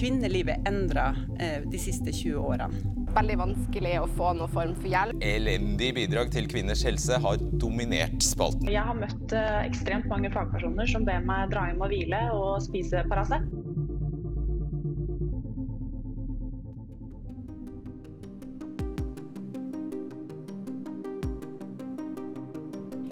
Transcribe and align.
Kvinnelivet 0.00 0.68
endra 0.68 1.16
eh, 1.38 1.62
de 1.70 1.78
siste 1.78 2.12
20 2.12 2.36
årene. 2.40 2.96
Veldig 3.14 3.36
vanskelig 3.40 3.94
å 4.00 4.06
få 4.16 4.30
noen 4.38 4.52
form 4.52 4.74
for 4.78 4.88
hjelp. 4.88 5.18
Elendig 5.24 5.90
bidrag 5.96 6.30
til 6.34 6.46
kvinners 6.50 6.84
helse 6.86 7.18
har 7.20 7.42
dominert 7.60 8.22
spalten. 8.24 8.70
Jeg 8.70 8.84
har 8.86 8.96
møtt 8.96 9.34
eh, 9.36 9.58
ekstremt 9.66 10.08
mange 10.10 10.30
fagpersoner 10.32 10.88
som 10.90 11.04
ber 11.08 11.24
meg 11.26 11.50
dra 11.52 11.66
hjem 11.68 11.84
og 11.84 11.92
hvile 11.92 12.22
og 12.36 12.62
spise 12.64 13.04
Paracet. 13.10 13.44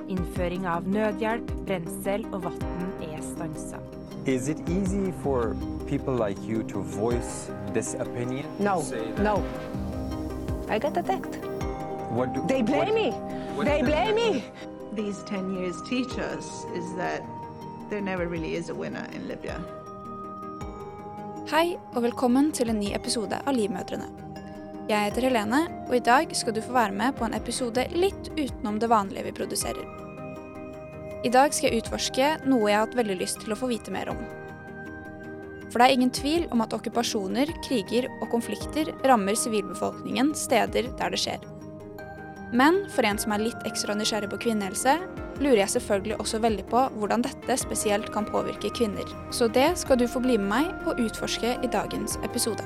Innføring 0.09 0.65
av 0.65 0.89
nødhjelp, 0.89 1.53
brensel 1.69 2.25
og 2.33 2.47
vann 2.49 2.88
er 3.19 3.23
stansa. 3.23 3.79
Is 4.27 4.48
it 4.48 4.59
easy 4.69 5.12
for 5.23 5.55
people 5.87 6.15
like 6.15 6.38
you 6.48 6.62
to 6.62 6.83
voice 6.83 7.51
this 7.74 7.95
opinion? 7.95 8.45
No, 8.59 8.83
no. 9.23 9.43
I 10.69 10.79
got 10.79 10.97
attacked. 10.97 11.38
What 12.10 12.34
do, 12.34 12.45
They 12.48 12.62
blame 12.62 12.79
what- 12.79 12.95
me. 12.95 13.10
what 13.57 13.66
They 13.66 13.83
blame 13.83 14.15
me. 14.15 14.43
these 14.96 15.23
10 15.27 15.55
years 15.55 15.77
teach 15.88 16.19
us 16.19 16.46
is 16.74 16.84
that 16.96 17.23
there 17.91 18.01
never 18.01 18.27
really 18.27 18.55
is 18.57 18.69
a 18.70 18.74
winner 18.74 19.07
in 19.15 19.29
Libya. 19.29 19.55
Hei 21.51 21.79
og 21.95 22.02
velkommen 22.02 22.52
til 22.52 22.69
en 22.69 22.80
ny 22.80 22.91
episode 22.95 23.38
av 23.46 23.55
Livmødrene. 23.55 24.09
Jeg 24.88 25.05
heter 25.05 25.23
Helene, 25.29 25.62
og 25.88 25.96
i 25.96 25.98
dag 26.05 26.37
skal 26.37 26.55
du 26.57 26.60
få 26.65 26.73
være 26.73 26.93
med 26.93 27.12
på 27.16 27.24
en 27.24 27.35
episode 27.35 27.87
litt 27.93 28.29
utenom 28.37 28.79
det 28.80 28.88
vanlige 28.91 29.24
vi 29.24 29.32
produserer. 29.32 30.08
I 31.27 31.31
dag 31.35 31.51
skal 31.51 31.73
jeg 31.73 31.83
utforske 31.83 32.27
noe 32.47 32.69
jeg 32.71 32.79
har 32.79 32.85
hatt 32.87 32.95
veldig 32.95 33.17
lyst 33.19 33.41
til 33.43 33.51
å 33.51 33.59
få 33.59 33.67
vite 33.73 33.91
mer 33.91 34.13
om. 34.13 34.19
For 35.69 35.81
det 35.81 35.89
er 35.89 35.95
ingen 35.97 36.13
tvil 36.15 36.45
om 36.55 36.63
at 36.63 36.73
okkupasjoner, 36.77 37.51
kriger 37.66 38.07
og 38.21 38.29
konflikter 38.33 38.93
rammer 39.09 39.37
sivilbefolkningen 39.37 40.30
steder 40.38 40.93
der 41.01 41.13
det 41.13 41.21
skjer. 41.21 41.43
Men 42.55 42.85
for 42.95 43.05
en 43.05 43.19
som 43.21 43.35
er 43.35 43.43
litt 43.43 43.66
ekstra 43.69 43.97
nysgjerrig 43.99 44.30
på 44.30 44.38
kvinnehelse, 44.47 44.95
lurer 45.43 45.60
jeg 45.65 45.75
selvfølgelig 45.75 46.21
også 46.23 46.41
veldig 46.43 46.65
på 46.71 46.85
hvordan 46.95 47.27
dette 47.27 47.59
spesielt 47.60 48.09
kan 48.15 48.29
påvirke 48.30 48.71
kvinner. 48.79 49.10
Så 49.35 49.51
det 49.53 49.73
skal 49.82 49.99
du 49.99 50.07
få 50.09 50.23
bli 50.25 50.38
med 50.38 50.49
meg 50.55 50.88
og 50.88 51.03
utforske 51.03 51.57
i 51.59 51.73
dagens 51.73 52.16
episode. 52.27 52.63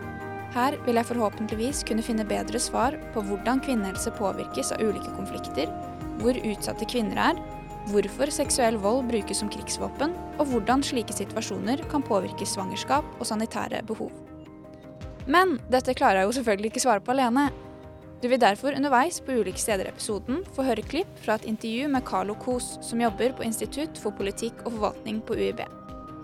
Her 0.52 0.76
vil 0.84 1.00
jeg 1.00 1.08
forhåpentligvis 1.08 1.80
kunne 1.88 2.04
finne 2.04 2.28
bedre 2.28 2.60
svar 2.60 3.00
på 3.16 3.24
hvordan 3.24 3.64
kvinnehelse 3.64 4.12
påvirkes 4.20 4.74
av 4.76 4.84
ulike 4.84 5.08
konflikter, 5.16 5.72
hvor 6.20 6.36
utsatte 6.36 6.86
kvinner 6.92 7.18
er, 7.32 7.40
hvorfor 7.90 8.30
seksuell 8.30 8.76
vold 8.80 9.08
brukes 9.10 9.42
som 9.42 9.50
krigsvåpen, 9.50 10.14
og 10.38 10.46
hvordan 10.50 10.84
slike 10.86 11.14
situasjoner 11.16 11.82
kan 11.90 12.04
påvirke 12.06 12.46
svangerskap 12.46 13.06
og 13.18 13.26
sanitære 13.28 13.82
behov. 13.88 14.12
Men 15.26 15.58
dette 15.70 15.94
klarer 15.94 16.22
jeg 16.22 16.30
jo 16.30 16.38
selvfølgelig 16.38 16.72
ikke 16.72 16.84
svare 16.84 17.04
på 17.04 17.14
alene. 17.14 17.50
Du 18.22 18.28
vil 18.30 18.40
derfor 18.40 18.74
underveis 18.76 19.18
på 19.22 19.34
ulike 19.34 19.58
steder 19.58 19.88
i 19.88 19.90
episoden 19.90 20.44
få 20.54 20.62
høre 20.66 20.84
klipp 20.86 21.10
fra 21.24 21.34
et 21.38 21.46
intervju 21.50 21.88
med 21.90 22.06
Carlo 22.06 22.36
Kos, 22.38 22.76
som 22.86 23.02
jobber 23.02 23.34
på 23.34 23.46
Institutt 23.46 23.98
for 23.98 24.14
politikk 24.14 24.62
og 24.62 24.76
forvaltning 24.76 25.22
på 25.26 25.38
UiB. 25.38 25.62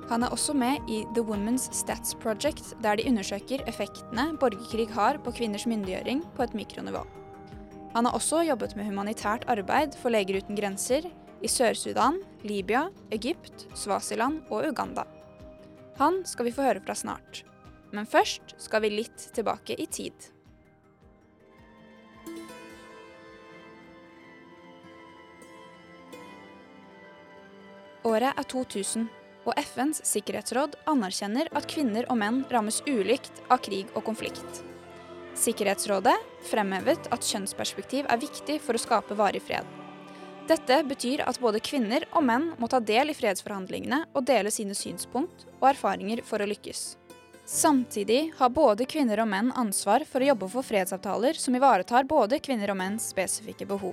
Han 0.08 0.24
er 0.24 0.32
også 0.32 0.54
med 0.56 0.88
i 0.88 1.02
The 1.14 1.22
Women's 1.26 1.66
Stats 1.74 2.14
Project, 2.22 2.72
der 2.82 2.96
de 2.96 3.04
undersøker 3.10 3.66
effektene 3.68 4.30
borgerkrig 4.40 4.88
har 4.94 5.18
på 5.24 5.34
kvinners 5.36 5.66
myndiggjøring 5.68 6.22
på 6.36 6.46
et 6.46 6.54
mikronivå. 6.56 7.02
Han 7.94 8.06
har 8.06 8.14
også 8.16 8.44
jobbet 8.46 8.76
med 8.76 8.88
humanitært 8.88 9.44
arbeid 9.50 9.96
for 9.98 10.14
Leger 10.14 10.38
uten 10.40 10.56
grenser 10.56 11.10
i 11.42 11.50
Sør-Sudan, 11.50 12.20
Libya, 12.42 12.88
Egypt, 13.14 13.68
Svasiland 13.78 14.42
og 14.50 14.66
Uganda. 14.70 15.04
Han 15.98 16.22
skal 16.26 16.48
vi 16.48 16.54
få 16.54 16.66
høre 16.66 16.82
fra 16.84 16.94
snart. 16.94 17.44
Men 17.92 18.06
først 18.06 18.54
skal 18.60 18.84
vi 18.84 18.92
litt 18.92 19.30
tilbake 19.34 19.74
i 19.80 19.86
tid. 19.86 20.28
Året 28.08 28.30
er 28.30 28.46
2000, 28.48 29.08
og 29.48 29.56
FNs 29.58 30.02
sikkerhetsråd 30.06 30.76
anerkjenner 30.90 31.48
at 31.56 31.66
kvinner 31.70 32.06
og 32.12 32.20
menn 32.20 32.42
rammes 32.52 32.82
ulikt 32.86 33.42
av 33.48 33.62
krig 33.64 33.88
og 33.94 34.04
konflikt. 34.06 34.62
Sikkerhetsrådet 35.38 36.16
fremhevet 36.50 37.10
at 37.14 37.24
kjønnsperspektiv 37.24 38.08
er 38.10 38.22
viktig 38.22 38.58
for 38.64 38.76
å 38.76 38.82
skape 38.82 39.16
varig 39.18 39.42
fred. 39.44 39.66
Dette 40.48 40.78
betyr 40.88 41.20
at 41.28 41.36
både 41.42 41.60
kvinner 41.60 42.06
og 42.16 42.24
menn 42.24 42.52
må 42.56 42.70
ta 42.72 42.78
del 42.80 43.12
i 43.12 43.16
fredsforhandlingene 43.16 44.06
og 44.16 44.24
dele 44.30 44.48
sine 44.54 44.72
synspunkt 44.76 45.44
og 45.58 45.66
erfaringer 45.74 46.22
for 46.24 46.40
å 46.40 46.46
lykkes. 46.48 46.94
Samtidig 47.48 48.30
har 48.38 48.52
både 48.52 48.86
kvinner 48.88 49.20
og 49.20 49.28
menn 49.28 49.50
ansvar 49.56 50.06
for 50.08 50.24
å 50.24 50.30
jobbe 50.30 50.48
for 50.52 50.64
fredsavtaler 50.64 51.36
som 51.40 51.56
ivaretar 51.56 52.08
både 52.08 52.40
kvinner 52.44 52.72
og 52.72 52.78
menns 52.80 53.10
spesifikke 53.12 53.68
behov. 53.68 53.92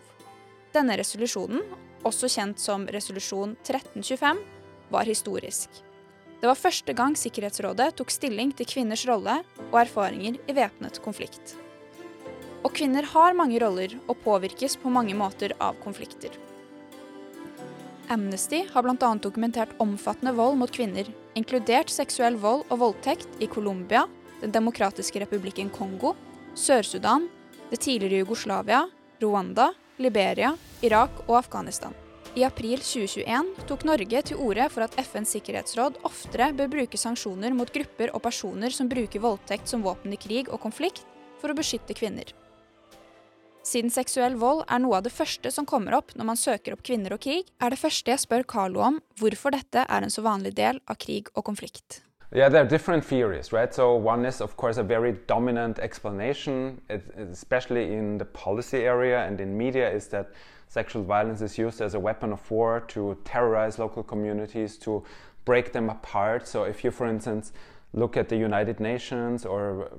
Denne 0.75 0.95
resolusjonen, 0.99 1.63
også 2.07 2.29
kjent 2.31 2.59
som 2.59 2.87
resolusjon 2.91 3.57
1325, 3.63 4.39
var 4.95 5.11
historisk. 5.11 5.83
Det 6.39 6.47
var 6.47 6.59
første 6.59 6.95
gang 6.95 7.15
Sikkerhetsrådet 7.19 7.93
tok 7.99 8.11
stilling 8.11 8.51
til 8.55 8.67
kvinners 8.69 9.05
rolle 9.09 9.41
og 9.69 9.77
erfaringer 9.85 10.39
i 10.47 10.55
væpnet 10.55 10.99
konflikt. 11.03 11.55
Og 12.63 12.73
kvinner 12.75 13.07
har 13.11 13.35
mange 13.37 13.59
roller 13.63 13.95
og 14.07 14.19
påvirkes 14.23 14.79
på 14.81 14.91
mange 14.91 15.15
måter 15.17 15.55
av 15.59 15.79
konflikter. 15.83 16.44
Amnesty 18.09 18.63
har 18.73 18.83
bl.a. 18.83 19.15
dokumentert 19.21 19.73
omfattende 19.81 20.33
vold 20.37 20.59
mot 20.59 20.71
kvinner, 20.71 21.07
inkludert 21.35 21.89
seksuell 21.89 22.37
vold 22.37 22.65
og 22.69 22.79
voldtekt 22.81 23.41
i 23.41 23.47
Colombia, 23.47 24.05
Den 24.41 24.51
demokratiske 24.51 25.19
republikken 25.23 25.69
Kongo, 25.73 26.13
Sør-Sudan, 26.55 27.29
det 27.71 27.79
tidligere 27.81 28.21
Jugoslavia, 28.21 28.83
Rwanda, 29.23 29.71
Liberia, 29.97 30.53
Irak 30.83 31.23
og 31.27 31.37
Afghanistan. 31.39 31.95
I 32.35 32.43
april 32.43 32.81
2021 32.83 33.67
tok 33.67 33.85
Norge 33.87 34.21
til 34.27 34.37
orde 34.43 34.67
for 34.69 34.83
at 34.83 34.97
FNs 34.99 35.37
sikkerhetsråd 35.37 36.01
oftere 36.03 36.51
bør 36.53 36.73
bruke 36.73 36.99
sanksjoner 36.99 37.55
mot 37.55 37.71
grupper 37.71 38.11
og 38.11 38.25
personer 38.25 38.75
som 38.75 38.91
bruker 38.91 39.23
voldtekt 39.23 39.71
som 39.71 39.85
våpen 39.85 40.13
i 40.13 40.19
krig 40.19 40.51
og 40.51 40.59
konflikt, 40.67 41.05
for 41.39 41.51
å 41.51 41.57
beskytte 41.57 41.95
kvinner. 41.95 42.27
Siden 43.65 43.89
seksuell 43.89 44.35
vold 44.37 44.59
er 44.69 44.77
noe 44.83 44.99
av 44.99 45.05
det 45.07 45.11
første 45.15 45.49
som 45.49 45.65
kommer 45.65 45.95
opp 45.97 46.11
når 46.13 46.27
man 46.29 46.37
søker 46.37 46.75
opp 46.75 46.83
kvinner 46.85 47.15
og 47.15 47.23
krig, 47.25 47.47
er 47.57 47.73
det 47.73 47.79
første 47.81 48.11
jeg 48.11 48.21
spør 48.21 48.43
Carlo 48.45 48.83
om 48.85 48.99
hvorfor 49.17 49.55
dette 49.55 49.87
er 49.89 50.05
en 50.05 50.13
så 50.13 50.21
vanlig 50.21 50.51
del 50.59 50.77
av 50.85 50.99
krig 51.01 51.31
og 51.33 51.47
konflikt. 51.47 52.03
Yeah, 52.29 52.49
there 52.49 52.61
are 52.61 52.69
different 52.69 53.03
theories, 53.05 53.51
right? 53.51 53.73
So 53.73 53.95
one 53.95 54.25
is, 54.25 54.39
of 54.41 54.55
course, 54.57 54.77
a 54.77 54.83
very 54.83 55.13
dominant 55.27 55.79
explanation, 55.79 56.79
especially 57.31 57.93
in 57.93 58.19
the 58.19 58.25
policy 58.25 58.85
area 58.85 59.25
and 59.25 59.41
in 59.41 59.57
media, 59.57 59.89
is 59.89 60.07
that 60.09 60.33
sexual 60.67 61.03
violence 61.03 61.41
is 61.41 61.57
used 61.57 61.81
as 61.81 61.95
a 61.95 61.99
weapon 61.99 62.33
of 62.33 62.51
war 62.51 62.81
to 62.89 63.17
terrorize 63.23 63.79
local 63.79 64.03
communities, 64.03 64.77
to 64.79 65.03
break 65.45 65.71
them 65.71 65.89
apart. 65.89 66.47
So 66.47 66.65
if 66.65 66.83
you, 66.83 66.91
for 66.91 67.07
instance, 67.07 67.51
look 67.93 68.15
at 68.15 68.29
the 68.29 68.37
United 68.37 68.79
Nations 68.79 69.45
or 69.45 69.89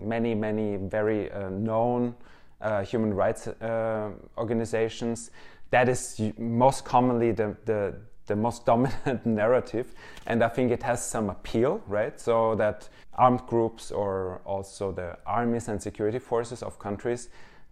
many, 0.00 0.34
many 0.34 0.76
very 0.76 1.30
uh, 1.30 1.50
known 1.50 2.14
uh, 2.60 2.82
human 2.82 3.14
rights 3.14 3.46
uh, 3.48 4.10
organizations, 4.36 5.30
that 5.70 5.88
is 5.88 6.20
most 6.38 6.84
commonly 6.84 7.32
the, 7.32 7.56
the, 7.64 7.94
the 8.26 8.36
most 8.36 8.66
dominant 8.72 9.24
narrative. 9.24 9.94
And 10.26 10.42
I 10.42 10.48
think 10.48 10.70
it 10.70 10.82
has 10.82 11.04
some 11.04 11.30
appeal, 11.30 11.82
right? 11.86 12.18
So 12.20 12.54
that 12.56 12.88
armed 13.14 13.46
groups 13.46 13.90
or 13.90 14.40
also 14.44 14.92
the 14.92 15.16
armies 15.26 15.68
and 15.68 15.80
security 15.80 16.18
forces 16.18 16.62
of 16.62 16.78
countries 16.78 17.28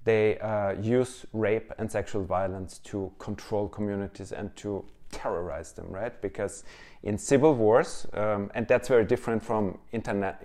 they 0.09 0.38
uh, 0.38 0.72
use 0.81 1.26
rape 1.34 1.70
and 1.76 1.91
sexual 1.91 2.25
violence 2.25 2.78
to 2.78 3.12
control 3.19 3.69
communities 3.69 4.32
and 4.32 4.55
to 4.56 4.82
terrorize 5.11 5.73
them, 5.73 5.87
right? 5.91 6.21
Because 6.21 6.65
in 7.03 7.17
civil 7.17 7.55
wars, 7.55 8.06
um, 8.15 8.50
and 8.55 8.67
that's 8.67 8.88
very 8.88 9.05
different 9.05 9.43
from 9.43 9.79
inter- 9.93 10.37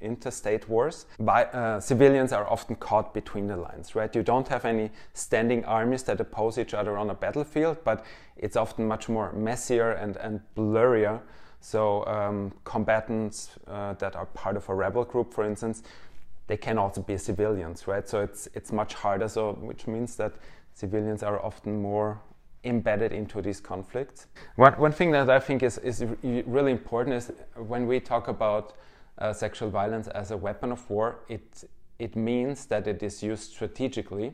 interstate 0.00 0.68
wars, 0.68 1.06
by, 1.18 1.44
uh, 1.44 1.80
civilians 1.80 2.32
are 2.32 2.48
often 2.48 2.76
caught 2.76 3.12
between 3.12 3.46
the 3.46 3.56
lines, 3.56 3.94
right? 3.94 4.14
You 4.14 4.22
don't 4.22 4.48
have 4.48 4.64
any 4.64 4.90
standing 5.12 5.64
armies 5.64 6.02
that 6.04 6.20
oppose 6.20 6.58
each 6.58 6.74
other 6.74 6.96
on 6.96 7.10
a 7.10 7.14
battlefield, 7.14 7.78
but 7.84 8.04
it's 8.36 8.56
often 8.56 8.86
much 8.86 9.08
more 9.08 9.32
messier 9.32 9.92
and, 9.92 10.16
and 10.16 10.40
blurrier. 10.56 11.20
So 11.60 12.06
um, 12.06 12.52
combatants 12.64 13.50
uh, 13.66 13.92
that 13.94 14.16
are 14.16 14.26
part 14.26 14.56
of 14.56 14.68
a 14.68 14.74
rebel 14.74 15.04
group, 15.04 15.34
for 15.34 15.44
instance, 15.44 15.82
they 16.46 16.56
can 16.56 16.78
also 16.78 17.00
be 17.02 17.16
civilians, 17.16 17.86
right? 17.86 18.08
So 18.08 18.22
it's 18.22 18.48
it's 18.54 18.72
much 18.72 18.94
harder. 18.94 19.28
So 19.28 19.52
which 19.52 19.86
means 19.86 20.16
that 20.16 20.32
civilians 20.74 21.22
are 21.22 21.38
often 21.44 21.80
more 21.80 22.20
embedded 22.64 23.12
into 23.12 23.40
these 23.40 23.60
conflicts. 23.60 24.26
One, 24.56 24.74
one 24.74 24.92
thing 24.92 25.10
that 25.12 25.30
I 25.30 25.40
think 25.40 25.62
is, 25.62 25.78
is 25.78 26.04
really 26.22 26.72
important 26.72 27.16
is 27.16 27.32
when 27.56 27.86
we 27.86 28.00
talk 28.00 28.28
about 28.28 28.74
uh, 29.18 29.32
sexual 29.32 29.70
violence 29.70 30.08
as 30.08 30.30
a 30.30 30.36
weapon 30.36 30.72
of 30.72 30.88
war, 30.90 31.20
it, 31.28 31.64
it 31.98 32.16
means 32.16 32.66
that 32.66 32.86
it 32.86 33.02
is 33.02 33.22
used 33.22 33.50
strategically. 33.50 34.32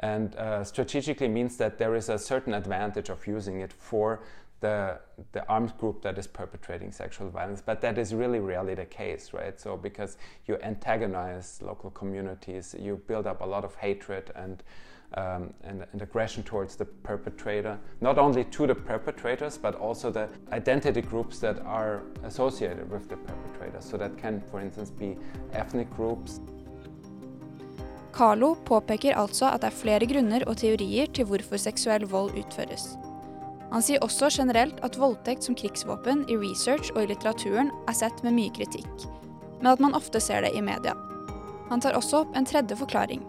And 0.00 0.34
uh, 0.36 0.64
strategically 0.64 1.28
means 1.28 1.56
that 1.58 1.78
there 1.78 1.94
is 1.94 2.08
a 2.08 2.18
certain 2.18 2.54
advantage 2.54 3.10
of 3.10 3.26
using 3.26 3.60
it 3.60 3.72
for 3.72 4.20
the 4.60 5.00
the 5.32 5.46
armed 5.48 5.76
group 5.78 6.02
that 6.02 6.18
is 6.18 6.26
perpetrating 6.26 6.92
sexual 6.92 7.28
violence, 7.30 7.62
but 7.64 7.80
that 7.80 7.98
is 7.98 8.14
really 8.14 8.40
rarely 8.40 8.74
the 8.74 8.84
case, 8.84 9.32
right? 9.32 9.58
So 9.60 9.76
because 9.76 10.16
you 10.46 10.58
antagonize 10.62 11.60
local 11.62 11.90
communities, 11.90 12.74
you 12.78 13.00
build 13.06 13.26
up 13.26 13.40
a 13.40 13.44
lot 13.44 13.64
of 13.64 13.74
hatred 13.76 14.30
and 14.34 14.62
um, 15.14 15.52
and, 15.64 15.84
and, 15.92 16.02
aggression 16.02 16.42
towards 16.42 16.76
the 16.76 16.84
perpetrator, 16.84 17.78
not 18.00 18.18
only 18.18 18.44
to 18.44 18.66
the 18.66 18.74
perpetrators, 18.74 19.58
but 19.58 19.74
also 19.74 20.10
the 20.10 20.28
identity 20.52 21.00
groups 21.00 21.40
that 21.40 21.58
are 21.66 22.02
associated 22.24 22.90
with 22.90 23.08
the 23.08 23.16
perpetrator. 23.16 23.80
So 23.80 23.96
that 23.96 24.16
can, 24.16 24.42
for 24.50 24.60
instance, 24.60 24.90
be 24.90 25.16
ethnic 25.52 25.90
groups. 25.96 26.40
Carlo 28.12 28.54
påpeker 28.54 29.14
altså 29.16 29.50
at 29.50 29.62
det 29.62 29.70
er 29.70 29.76
flere 29.82 30.06
grunner 30.06 30.44
og 30.46 30.56
teorier 30.56 31.06
til 31.14 31.24
hvorfor 31.30 31.56
seksuell 31.56 32.06
vold 32.10 32.34
utføres. 32.38 32.96
Han 33.70 33.84
sier 33.86 34.02
også 34.02 34.28
generelt 34.34 34.80
at 34.82 34.98
voldtekt 34.98 35.46
som 35.46 35.54
krigsvåpen 35.54 36.24
i 36.28 36.38
research 36.38 36.90
og 36.96 37.04
i 37.04 37.12
litteraturen 37.12 37.70
er 37.88 37.94
sett 37.94 38.24
med 38.26 38.34
mye 38.34 38.50
kritikk, 38.54 39.06
men 39.60 39.70
at 39.72 39.82
man 39.82 39.94
ofte 39.94 40.20
ser 40.20 40.42
det 40.42 40.56
i 40.58 40.64
media. 40.64 40.96
Han 41.70 41.80
tar 41.80 41.94
også 41.94 42.24
opp 42.24 42.34
en 42.34 42.46
tredje 42.46 42.74
forklaring. 42.76 43.22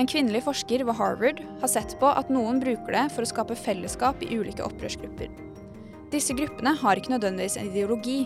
En 0.00 0.08
kvinnelig 0.08 0.44
forsker 0.46 0.84
ved 0.88 0.96
Harvard 0.96 1.42
har 1.60 1.68
sett 1.68 1.98
på 2.00 2.08
at 2.08 2.30
noen 2.32 2.60
bruker 2.62 2.94
det 2.94 3.08
for 3.12 3.24
å 3.24 3.28
skape 3.28 3.56
fellesskap 3.58 4.22
i 4.24 4.30
ulike 4.38 4.64
opprørsgrupper. 4.64 5.28
Disse 6.12 6.36
gruppene 6.36 6.72
har 6.80 6.98
ikke 6.98 7.12
nødvendigvis 7.14 7.58
en 7.60 7.68
ideologi, 7.70 8.22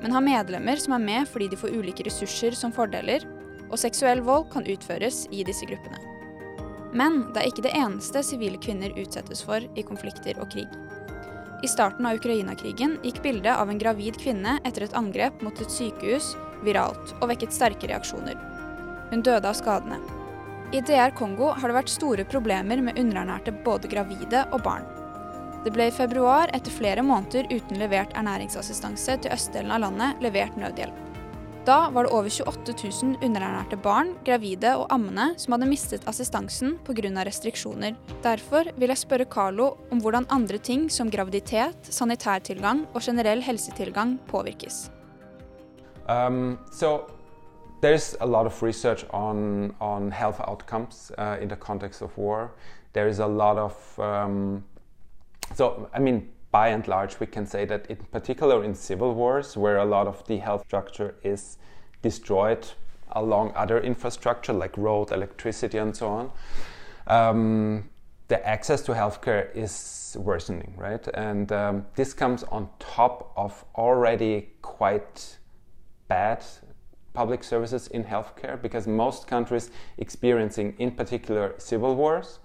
men 0.00 0.14
har 0.16 0.24
medlemmer 0.24 0.80
som 0.80 0.96
er 0.96 1.04
med 1.04 1.28
fordi 1.28 1.50
de 1.52 1.58
får 1.60 1.76
ulike 1.76 2.06
ressurser 2.08 2.56
som 2.56 2.72
fordeler, 2.72 3.26
og 3.70 3.78
seksuell 3.78 4.22
vold 4.24 4.48
kan 4.52 4.66
utføres 4.66 5.26
i 5.30 5.44
disse 5.46 5.68
gruppene. 5.68 6.00
Men 6.96 7.20
det 7.30 7.42
er 7.42 7.50
ikke 7.52 7.66
det 7.68 7.76
eneste 7.78 8.22
sivile 8.26 8.58
kvinner 8.58 8.96
utsettes 8.98 9.44
for 9.46 9.62
i 9.62 9.84
konflikter 9.86 10.40
og 10.42 10.50
krig. 10.52 10.68
I 11.60 11.68
starten 11.68 12.08
av 12.08 12.16
Ukraina-krigen 12.16 12.96
gikk 13.04 13.20
bildet 13.22 13.52
av 13.52 13.68
en 13.68 13.78
gravid 13.78 14.16
kvinne 14.18 14.56
etter 14.64 14.86
et 14.86 14.96
angrep 14.96 15.44
mot 15.44 15.60
et 15.60 15.70
sykehus 15.70 16.32
viralt 16.64 17.12
og 17.20 17.28
vekket 17.30 17.54
sterke 17.54 17.92
reaksjoner. 17.92 18.40
Hun 19.12 19.22
døde 19.26 19.44
av 19.44 19.58
skadene. 19.58 20.00
I 20.72 20.80
DR 20.80 21.10
Kongo 21.18 21.48
har 21.50 21.66
det 21.66 21.74
vært 21.74 21.90
store 21.90 22.22
problemer 22.30 22.78
med 22.78 22.98
underernærte 23.00 23.50
både 23.66 23.88
gravide 23.90 24.44
og 24.54 24.62
barn. 24.62 24.84
Det 25.64 25.72
ble 25.74 25.88
i 25.90 25.94
februar, 25.94 26.52
etter 26.54 26.70
flere 26.70 27.02
måneder 27.02 27.50
uten 27.50 27.80
levert 27.82 28.14
ernæringsassistanse 28.14 29.16
til 29.24 29.34
østdelen 29.34 29.74
av 29.74 29.82
landet, 29.82 30.22
levert 30.22 30.54
nødhjelp. 30.60 30.94
Da 31.66 31.80
var 31.90 32.06
det 32.06 32.14
over 32.14 32.30
28 32.30 32.76
000 32.86 33.18
underernærte 33.18 33.80
barn, 33.82 34.14
gravide 34.24 34.76
og 34.78 34.86
ammende 34.94 35.32
som 35.42 35.56
hadde 35.56 35.68
mistet 35.68 36.06
assistansen 36.08 36.78
pga. 36.86 37.10
restriksjoner. 37.26 37.98
Derfor 38.22 38.70
vil 38.78 38.94
jeg 38.94 39.02
spørre 39.02 39.26
Carlo 39.26 39.76
om 39.90 40.00
hvordan 40.00 40.30
andre 40.30 40.58
ting 40.58 40.88
som 40.88 41.10
graviditet, 41.10 41.82
sanitærtilgang 41.82 42.86
og 42.94 43.02
generell 43.02 43.42
helsetilgang 43.42 44.20
påvirkes. 44.30 44.90
Um, 46.06 46.58
so 46.70 47.19
there's 47.80 48.16
a 48.20 48.26
lot 48.26 48.46
of 48.46 48.62
research 48.62 49.04
on, 49.10 49.74
on 49.80 50.10
health 50.10 50.40
outcomes 50.40 51.12
uh, 51.18 51.38
in 51.40 51.48
the 51.48 51.56
context 51.56 52.02
of 52.02 52.16
war. 52.16 52.52
There 52.92 53.08
is 53.08 53.18
a 53.20 53.26
lot 53.26 53.56
of 53.56 54.00
um, 54.00 54.64
so 55.54 55.88
I 55.92 55.98
mean 55.98 56.28
by 56.50 56.68
and 56.68 56.86
large, 56.88 57.20
we 57.20 57.26
can 57.26 57.46
say 57.46 57.64
that 57.64 57.86
in 57.86 57.96
particular 57.96 58.64
in 58.64 58.74
civil 58.74 59.14
wars, 59.14 59.56
where 59.56 59.78
a 59.78 59.84
lot 59.84 60.06
of 60.06 60.26
the 60.26 60.38
health 60.38 60.64
structure 60.66 61.14
is 61.22 61.58
destroyed 62.02 62.66
along 63.12 63.52
other 63.54 63.80
infrastructure 63.80 64.52
like 64.52 64.76
road, 64.76 65.12
electricity, 65.12 65.78
and 65.78 65.96
so 65.96 66.08
on, 66.08 66.30
um, 67.06 67.88
the 68.28 68.46
access 68.46 68.82
to 68.82 68.92
healthcare 68.92 69.54
is 69.54 70.16
worsening, 70.18 70.74
right? 70.76 71.06
And 71.14 71.50
um, 71.52 71.86
this 71.94 72.12
comes 72.12 72.42
on 72.44 72.68
top 72.78 73.32
of 73.36 73.64
already 73.76 74.48
quite 74.62 75.38
bad 76.08 76.44
public 77.12 77.42
services 77.42 77.88
in 77.88 78.04
healthcare 78.04 78.60
because 78.60 78.86
most 78.86 79.26
countries 79.26 79.70
experiencing, 79.98 80.74
in 80.78 80.90
particular, 80.92 81.54
civil 81.58 81.96
wars 81.96 82.38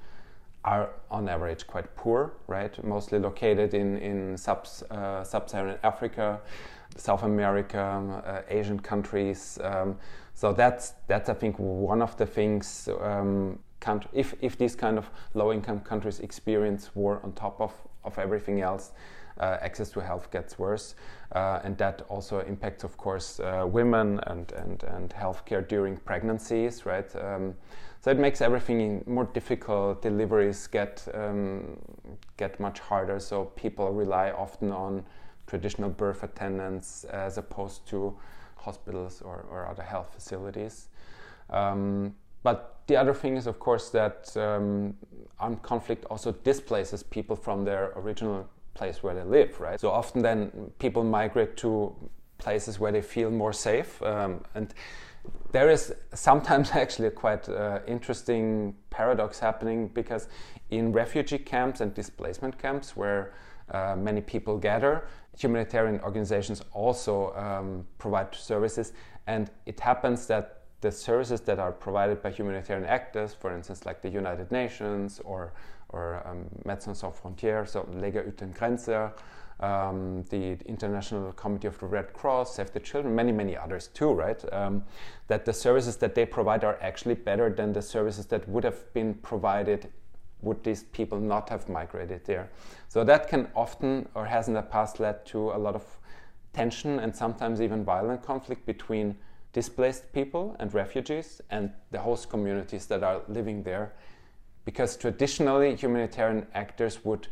are 0.63 0.89
on 1.11 1.29
average 1.29 1.67
quite 1.67 1.95
poor, 1.95 2.33
right? 2.47 2.83
Mostly 2.83 3.19
located 3.19 3.73
in, 3.73 3.97
in 3.97 4.37
sub, 4.37 4.67
uh, 4.89 5.23
sub-Saharan 5.23 5.77
Africa, 5.83 6.41
South 6.97 7.23
America, 7.23 7.79
uh, 8.25 8.41
Asian 8.49 8.79
countries. 8.79 9.59
Um, 9.61 9.97
so 10.33 10.53
that's, 10.53 10.93
that's, 11.07 11.29
I 11.29 11.33
think, 11.35 11.57
one 11.59 12.01
of 12.01 12.17
the 12.17 12.25
things, 12.25 12.89
um, 12.99 13.59
if, 14.11 14.33
if 14.41 14.57
these 14.57 14.75
kind 14.75 14.97
of 14.97 15.09
low-income 15.35 15.81
countries 15.81 16.19
experience 16.19 16.95
war 16.95 17.21
on 17.23 17.33
top 17.33 17.61
of, 17.61 17.71
of 18.03 18.17
everything 18.17 18.61
else, 18.61 18.91
uh, 19.39 19.57
access 19.61 19.89
to 19.91 19.99
health 19.99 20.31
gets 20.31 20.57
worse. 20.57 20.95
Uh, 21.33 21.59
and 21.63 21.77
that 21.77 22.03
also 22.09 22.39
impacts, 22.41 22.83
of 22.83 22.97
course, 22.97 23.39
uh, 23.39 23.65
women 23.67 24.19
and, 24.27 24.51
and, 24.53 24.83
and 24.83 25.09
healthcare 25.09 25.67
during 25.67 25.97
pregnancies, 25.97 26.85
right? 26.85 27.13
Um, 27.15 27.55
so 28.01 28.11
it 28.11 28.19
makes 28.19 28.39
everything 28.41 29.03
more 29.07 29.25
difficult. 29.25 30.01
Deliveries 30.01 30.67
get 30.67 31.07
um, 31.15 31.77
get 32.37 32.59
much 32.59 32.79
harder. 32.79 33.19
So 33.19 33.45
people 33.55 33.91
rely 33.91 34.29
often 34.29 34.71
on 34.71 35.03
traditional 35.47 35.89
birth 35.89 36.23
attendants 36.23 37.03
as 37.05 37.37
opposed 37.37 37.87
to 37.87 38.15
hospitals 38.57 39.21
or, 39.21 39.45
or 39.49 39.67
other 39.67 39.83
health 39.83 40.13
facilities. 40.13 40.87
Um, 41.49 42.15
but 42.43 42.81
the 42.87 42.95
other 42.95 43.13
thing 43.13 43.37
is, 43.37 43.47
of 43.47 43.59
course, 43.59 43.89
that 43.89 44.35
um, 44.37 44.95
armed 45.39 45.63
conflict 45.63 46.05
also 46.05 46.31
displaces 46.31 47.01
people 47.01 47.35
from 47.35 47.65
their 47.65 47.91
original 47.95 48.47
place 48.75 49.01
where 49.01 49.15
they 49.15 49.23
live, 49.23 49.59
right? 49.59 49.79
So 49.79 49.89
often 49.89 50.21
then 50.21 50.71
people 50.77 51.03
migrate 51.03 51.57
to 51.57 51.95
places 52.37 52.79
where 52.79 52.91
they 52.91 53.01
feel 53.01 53.31
more 53.31 53.53
safe. 53.53 54.01
Um, 54.03 54.43
and 54.53 54.73
there 55.51 55.69
is 55.69 55.93
sometimes 56.13 56.71
actually 56.83 57.07
a 57.07 57.11
quite 57.11 57.49
uh, 57.49 57.79
interesting 57.87 58.75
paradox 58.89 59.39
happening 59.39 59.87
because 59.87 60.27
in 60.69 60.91
refugee 60.91 61.39
camps 61.39 61.81
and 61.81 61.93
displacement 61.93 62.57
camps 62.57 62.95
where 62.95 63.33
uh, 63.71 63.95
many 63.97 64.21
people 64.21 64.57
gather, 64.57 65.07
humanitarian 65.37 65.99
organizations 66.01 66.61
also 66.71 67.33
um, 67.35 67.85
provide 67.97 68.33
services, 68.35 68.93
and 69.27 69.49
it 69.65 69.79
happens 69.79 70.27
that 70.27 70.61
the 70.81 70.91
services 70.91 71.41
that 71.41 71.57
are 71.57 71.71
provided 71.71 72.21
by 72.21 72.29
humanitarian 72.29 72.85
actors, 72.85 73.33
for 73.33 73.55
instance, 73.55 73.85
like 73.85 74.03
the 74.03 74.09
United 74.09 74.51
Nations 74.51 75.19
or, 75.23 75.53
or 75.89 76.21
um, 76.25 76.45
Médecins 76.65 76.95
Sans 76.95 77.13
Frontières, 77.13 77.67
so 77.67 77.83
Lega 77.93 78.25
Uten 78.25 78.53
Grenze, 78.53 79.11
um, 79.59 80.23
the 80.29 80.57
International 80.65 81.31
Committee 81.33 81.67
of 81.67 81.79
the 81.79 81.85
Red 81.85 82.13
Cross, 82.13 82.55
Save 82.55 82.71
the 82.71 82.79
Children, 82.79 83.15
many, 83.15 83.31
many 83.31 83.55
others 83.55 83.87
too, 83.87 84.11
right? 84.11 84.43
Um, 84.53 84.83
that 85.27 85.45
the 85.45 85.53
services 85.53 85.97
that 85.97 86.15
they 86.15 86.25
provide 86.25 86.63
are 86.63 86.77
actually 86.81 87.15
better 87.15 87.49
than 87.49 87.73
the 87.73 87.81
services 87.81 88.25
that 88.27 88.47
would 88.49 88.63
have 88.63 88.93
been 88.93 89.13
provided 89.15 89.89
would 90.41 90.63
these 90.63 90.83
people 90.83 91.19
not 91.19 91.49
have 91.49 91.67
migrated 91.69 92.25
there. 92.25 92.49
So 92.87 93.03
that 93.03 93.29
can 93.29 93.47
often, 93.55 94.07
or 94.13 94.25
has 94.25 94.47
in 94.47 94.53
the 94.53 94.61
past, 94.61 94.99
led 94.99 95.25
to 95.27 95.51
a 95.51 95.57
lot 95.57 95.75
of 95.75 95.83
tension 96.53 96.99
and 96.99 97.15
sometimes 97.15 97.61
even 97.61 97.83
violent 97.83 98.23
conflict 98.23 98.65
between 98.65 99.17
displaced 99.53 100.11
people 100.13 100.55
and 100.59 100.73
refugees 100.73 101.41
and 101.49 101.71
the 101.91 101.99
host 101.99 102.29
communities 102.29 102.85
that 102.87 103.03
are 103.03 103.21
living 103.27 103.63
there. 103.63 103.93
Because 104.65 104.97
traditionally, 104.97 105.75
humanitarian 105.75 106.47
actors 106.53 107.05
would 107.05 107.27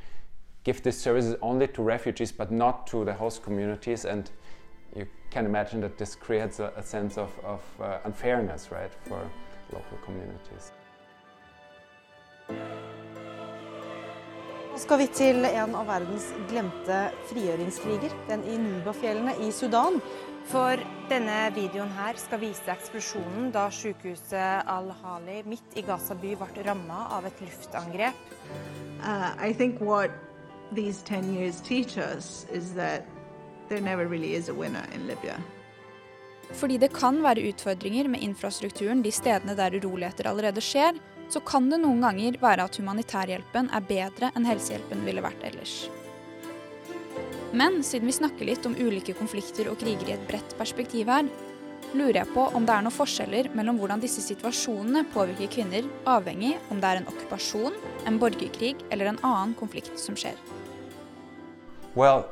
give 0.63 0.81
these 0.83 0.97
services 0.97 1.35
only 1.41 1.67
to 1.67 1.81
refugees 1.81 2.31
but 2.31 2.51
not 2.51 2.87
to 2.87 3.03
the 3.03 3.13
host 3.13 3.43
communities 3.43 4.05
and 4.05 4.31
you 4.95 5.07
can 5.29 5.45
imagine 5.45 5.81
that 5.81 5.97
this 5.97 6.15
creates 6.15 6.59
a, 6.59 6.71
a 6.77 6.83
sense 6.83 7.17
of, 7.17 7.31
of 7.43 7.61
uh, 7.81 7.97
unfairness 8.05 8.71
right 8.71 8.91
for 9.07 9.29
local 9.71 9.97
communities. 10.05 10.71
Nå 14.73 14.79
skal 14.81 14.97
vi 15.03 15.05
til 15.13 15.45
en 15.45 15.75
av 15.77 15.85
verdens 15.85 16.31
glemte 16.49 16.95
frigjøringskriger, 17.29 18.13
den 18.25 18.41
i 18.49 18.55
Nuba-fjellene 18.57 19.35
i 19.45 19.51
Sudan. 19.53 19.99
For 20.51 20.79
denne 21.09 21.37
videoen 21.55 21.91
her 21.95 22.17
skal 22.19 22.41
vise 22.41 22.67
eksplosjonen 22.71 23.51
da 23.55 23.69
sykehuset 23.71 24.67
Al-Hali 24.69 25.41
midt 25.47 25.77
i 25.79 25.83
Gaza 25.87 26.15
by 26.19 26.35
ble 26.39 26.65
ramma 26.67 27.07
av 27.15 27.25
et 27.29 27.41
luftangrep. 27.41 28.35
Uh, 28.99 29.31
I 29.39 29.53
think 29.53 29.79
what 29.81 30.11
these 30.75 31.01
10 31.03 31.33
years 31.33 31.61
teach 31.61 31.97
us 31.97 32.45
is 32.51 32.73
that 32.73 33.05
there 33.69 33.81
never 33.81 34.07
really 34.07 34.35
is 34.35 34.49
a 34.49 34.53
winner 34.53 34.85
in 34.95 35.07
Libya. 35.07 35.39
Fordi 36.53 36.77
det 36.77 36.93
kan 36.93 37.23
være 37.23 37.47
utfordringer 37.49 38.07
med 38.07 38.21
infrastrukturen 38.21 39.01
de 39.01 39.11
stedene 39.11 39.55
der 39.55 39.79
uroligheter 39.79 40.27
allerede 40.29 40.61
skjer, 40.61 40.99
så 41.29 41.39
kan 41.39 41.69
det 41.71 41.79
noen 41.81 42.03
ganger 42.03 42.37
være 42.41 42.67
at 42.67 42.77
humanitærhjelpen 42.77 43.71
er 43.73 43.89
bedre 43.89 44.29
enn 44.35 44.45
helsehjelpen 44.45 45.05
ville 45.07 45.23
vært 45.23 45.45
ellers. 45.49 45.85
Men 47.53 47.83
siden 47.85 48.09
vi 48.09 48.15
snakker 48.17 48.47
litt 48.49 48.65
om 48.65 48.73
ulike 48.73 49.13
konflikter 49.13 49.67
og 49.69 49.77
kriger 49.77 50.07
i 50.09 50.13
et 50.15 50.23
bredt 50.25 50.55
perspektiv 50.57 51.11
her, 51.13 51.27
lurer 51.93 52.23
jeg 52.23 52.31
på 52.33 52.47
om 52.57 52.65
det 52.65 52.73
er 52.73 52.81
noen 52.81 52.95
forskjeller 52.95 53.51
mellom 53.53 53.77
hvordan 53.77 54.01
disse 54.01 54.23
situasjonene 54.25 55.03
påvirker 55.13 55.51
kvinner, 55.53 55.85
avhengig 56.09 56.55
om 56.73 56.81
det 56.81 56.89
er 56.89 57.01
en 57.03 57.11
okkupasjon, 57.11 57.77
en 58.09 58.17
borgerkrig 58.17 58.73
eller 58.89 59.11
en 59.11 59.21
annen 59.21 59.53
konflikt 59.59 59.93
som 60.01 60.17
skjer. 60.17 60.33
Well, 61.93 62.25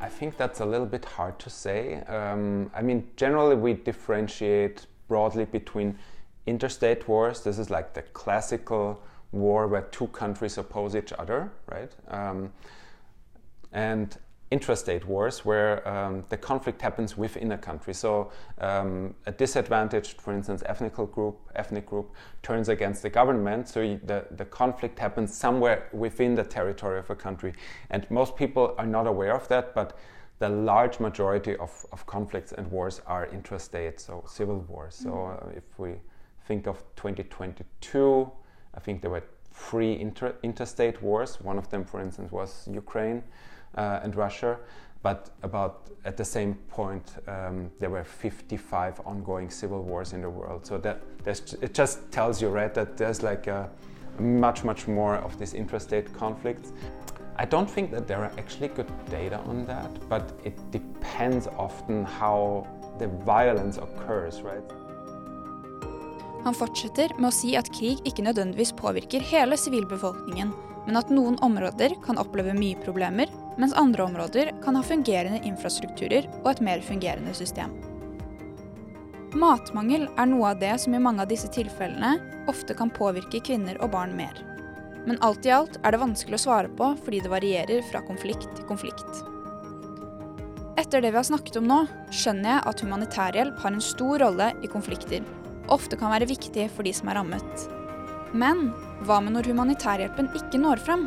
I 0.00 0.08
think 0.08 0.36
that's 0.38 0.60
a 0.60 0.64
little 0.64 0.86
bit 0.86 1.04
hard 1.04 1.40
to 1.40 1.50
say. 1.50 2.04
Um, 2.06 2.70
I 2.72 2.82
mean, 2.82 3.08
generally, 3.16 3.56
we 3.56 3.74
differentiate 3.74 4.86
broadly 5.08 5.46
between 5.46 5.98
interstate 6.46 7.08
wars. 7.08 7.42
This 7.42 7.58
is 7.58 7.70
like 7.70 7.92
the 7.94 8.02
classical 8.12 9.02
war 9.32 9.66
where 9.66 9.82
two 9.90 10.06
countries 10.08 10.58
oppose 10.58 10.94
each 10.94 11.12
other, 11.18 11.50
right? 11.66 11.90
Um, 12.08 12.52
and 13.72 14.16
intrastate 14.50 15.04
wars 15.04 15.44
where 15.44 15.86
um, 15.86 16.24
the 16.28 16.36
conflict 16.36 16.82
happens 16.82 17.16
within 17.16 17.52
a 17.52 17.58
country. 17.58 17.94
So 17.94 18.32
um, 18.58 19.14
a 19.26 19.32
disadvantaged, 19.32 20.20
for 20.20 20.32
instance, 20.34 20.62
ethnic 20.66 20.94
group, 20.94 21.38
ethnic 21.54 21.86
group 21.86 22.14
turns 22.42 22.68
against 22.68 23.02
the 23.02 23.10
government. 23.10 23.68
So 23.68 23.80
you, 23.80 24.00
the, 24.04 24.26
the 24.32 24.44
conflict 24.44 24.98
happens 24.98 25.32
somewhere 25.32 25.88
within 25.92 26.34
the 26.34 26.42
territory 26.42 26.98
of 26.98 27.08
a 27.10 27.14
country. 27.14 27.52
And 27.90 28.10
most 28.10 28.34
people 28.34 28.74
are 28.76 28.86
not 28.86 29.06
aware 29.06 29.34
of 29.34 29.46
that, 29.48 29.72
but 29.74 29.96
the 30.40 30.48
large 30.48 30.98
majority 30.98 31.56
of, 31.56 31.86
of 31.92 32.04
conflicts 32.06 32.52
and 32.52 32.68
wars 32.72 33.00
are 33.06 33.26
intrastate, 33.28 34.00
so 34.00 34.24
civil 34.26 34.60
wars. 34.68 34.96
Mm-hmm. 34.96 35.10
So 35.10 35.26
uh, 35.26 35.50
if 35.56 35.78
we 35.78 35.94
think 36.46 36.66
of 36.66 36.78
2022, 36.96 38.28
I 38.74 38.80
think 38.80 39.00
there 39.00 39.10
were 39.10 39.22
three 39.52 40.00
inter- 40.00 40.34
interstate 40.42 41.00
wars. 41.02 41.40
One 41.40 41.58
of 41.58 41.68
them, 41.68 41.84
for 41.84 42.00
instance, 42.00 42.32
was 42.32 42.66
Ukraine 42.72 43.22
uh, 43.76 44.00
and 44.02 44.14
Russia. 44.14 44.58
But 45.02 45.30
about 45.42 45.88
at 46.04 46.16
the 46.16 46.24
same 46.24 46.54
point, 46.68 47.14
um, 47.26 47.70
there 47.78 47.90
were 47.90 48.04
55 48.04 49.00
ongoing 49.06 49.50
civil 49.50 49.82
wars 49.82 50.12
in 50.12 50.22
the 50.22 50.30
world. 50.30 50.66
So 50.66 50.78
that 50.78 51.00
it 51.26 51.74
just 51.74 52.10
tells 52.10 52.42
you, 52.42 52.48
right, 52.48 52.72
that 52.74 52.96
there's 52.96 53.22
like 53.22 53.46
a 53.46 53.70
much, 54.18 54.64
much 54.64 54.86
more 54.86 55.16
of 55.16 55.38
these 55.38 55.54
intrastate 55.54 56.12
conflicts. 56.14 56.72
I 57.36 57.46
don't 57.46 57.70
think 57.70 57.90
that 57.92 58.06
there 58.06 58.18
are 58.18 58.32
actually 58.38 58.68
good 58.68 58.90
data 59.10 59.38
on 59.46 59.64
that, 59.66 60.08
but 60.08 60.32
it 60.44 60.58
depends 60.70 61.46
often 61.46 62.04
how 62.04 62.66
the 62.98 63.08
violence 63.24 63.78
occurs, 63.78 64.42
right? 64.42 64.64
Han 66.44 66.56
fortsetter 66.56 67.12
med 67.18 67.28
å 67.28 67.34
si 67.34 67.54
at 67.56 67.68
krig 67.72 68.00
ikke 68.08 68.24
nødvendigvis 68.24 68.72
påvirker 68.76 69.24
hele 69.24 69.56
sivilbefolkningen, 69.60 70.52
men 70.86 71.00
at 71.00 71.12
noen 71.12 71.36
områder 71.44 71.96
kan 72.04 72.20
oppleve 72.20 72.54
mye 72.56 72.78
problemer, 72.84 73.28
mens 73.58 73.74
andre 73.76 74.04
områder 74.06 74.52
kan 74.64 74.76
ha 74.76 74.82
fungerende 74.82 75.40
infrastrukturer 75.46 76.28
og 76.42 76.52
et 76.52 76.62
mer 76.64 76.84
fungerende 76.84 77.34
system. 77.34 77.72
Matmangel 79.30 80.08
er 80.18 80.26
noe 80.26 80.52
av 80.52 80.62
det 80.62 80.72
som 80.82 80.94
i 80.94 81.02
mange 81.02 81.22
av 81.22 81.30
disse 81.30 81.50
tilfellene 81.54 82.16
ofte 82.50 82.74
kan 82.74 82.90
påvirke 82.90 83.42
kvinner 83.46 83.78
og 83.78 83.92
barn 83.94 84.16
mer. 84.18 84.34
Men 85.06 85.20
alt 85.24 85.46
i 85.46 85.52
alt 85.54 85.78
er 85.84 85.94
det 85.94 86.02
vanskelig 86.02 86.40
å 86.40 86.44
svare 86.44 86.72
på 86.76 86.92
fordi 87.04 87.22
det 87.24 87.32
varierer 87.32 87.84
fra 87.90 88.02
konflikt 88.06 88.48
til 88.56 88.66
konflikt. 88.68 89.22
Etter 90.80 91.04
det 91.04 91.12
vi 91.12 91.20
har 91.20 91.28
snakket 91.28 91.60
om 91.60 91.68
nå, 91.68 91.78
skjønner 92.10 92.56
jeg 92.56 92.66
at 92.72 92.82
humanitærhjelp 92.82 93.58
har 93.62 93.74
en 93.74 93.84
stor 93.84 94.22
rolle 94.24 94.50
i 94.64 94.70
konflikter, 94.70 95.22
og 95.68 95.76
ofte 95.76 95.98
kan 96.00 96.10
være 96.10 96.28
viktig 96.30 96.66
for 96.74 96.86
de 96.86 96.94
som 96.96 97.10
er 97.12 97.20
rammet. 97.20 97.66
Men 98.32 98.70
hva 99.06 99.20
med 99.22 99.36
når 99.36 99.50
humanitærhjelpen 99.52 100.32
ikke 100.40 100.60
når 100.62 100.82
frem? 100.82 101.06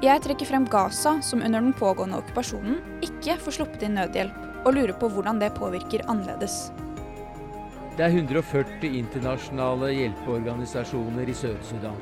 Jeg 0.00 0.22
trekker 0.24 0.48
frem 0.48 0.64
Gaza, 0.64 1.18
som 1.20 1.42
under 1.44 1.60
den 1.60 1.74
pågående 1.76 2.16
okkupasjonen 2.22 2.78
ikke 3.04 3.34
får 3.44 3.58
sluppet 3.58 3.82
inn 3.84 3.98
nødhjelp, 3.98 4.38
og 4.64 4.72
lurer 4.72 4.94
på 4.96 5.10
hvordan 5.12 5.36
det 5.42 5.50
påvirker 5.58 6.06
annerledes. 6.08 6.70
Det 7.98 8.06
er 8.06 8.16
140 8.16 8.96
internasjonale 8.96 9.90
hjelpeorganisasjoner 9.92 11.28
i 11.28 11.36
Sør-Sudan. 11.36 12.00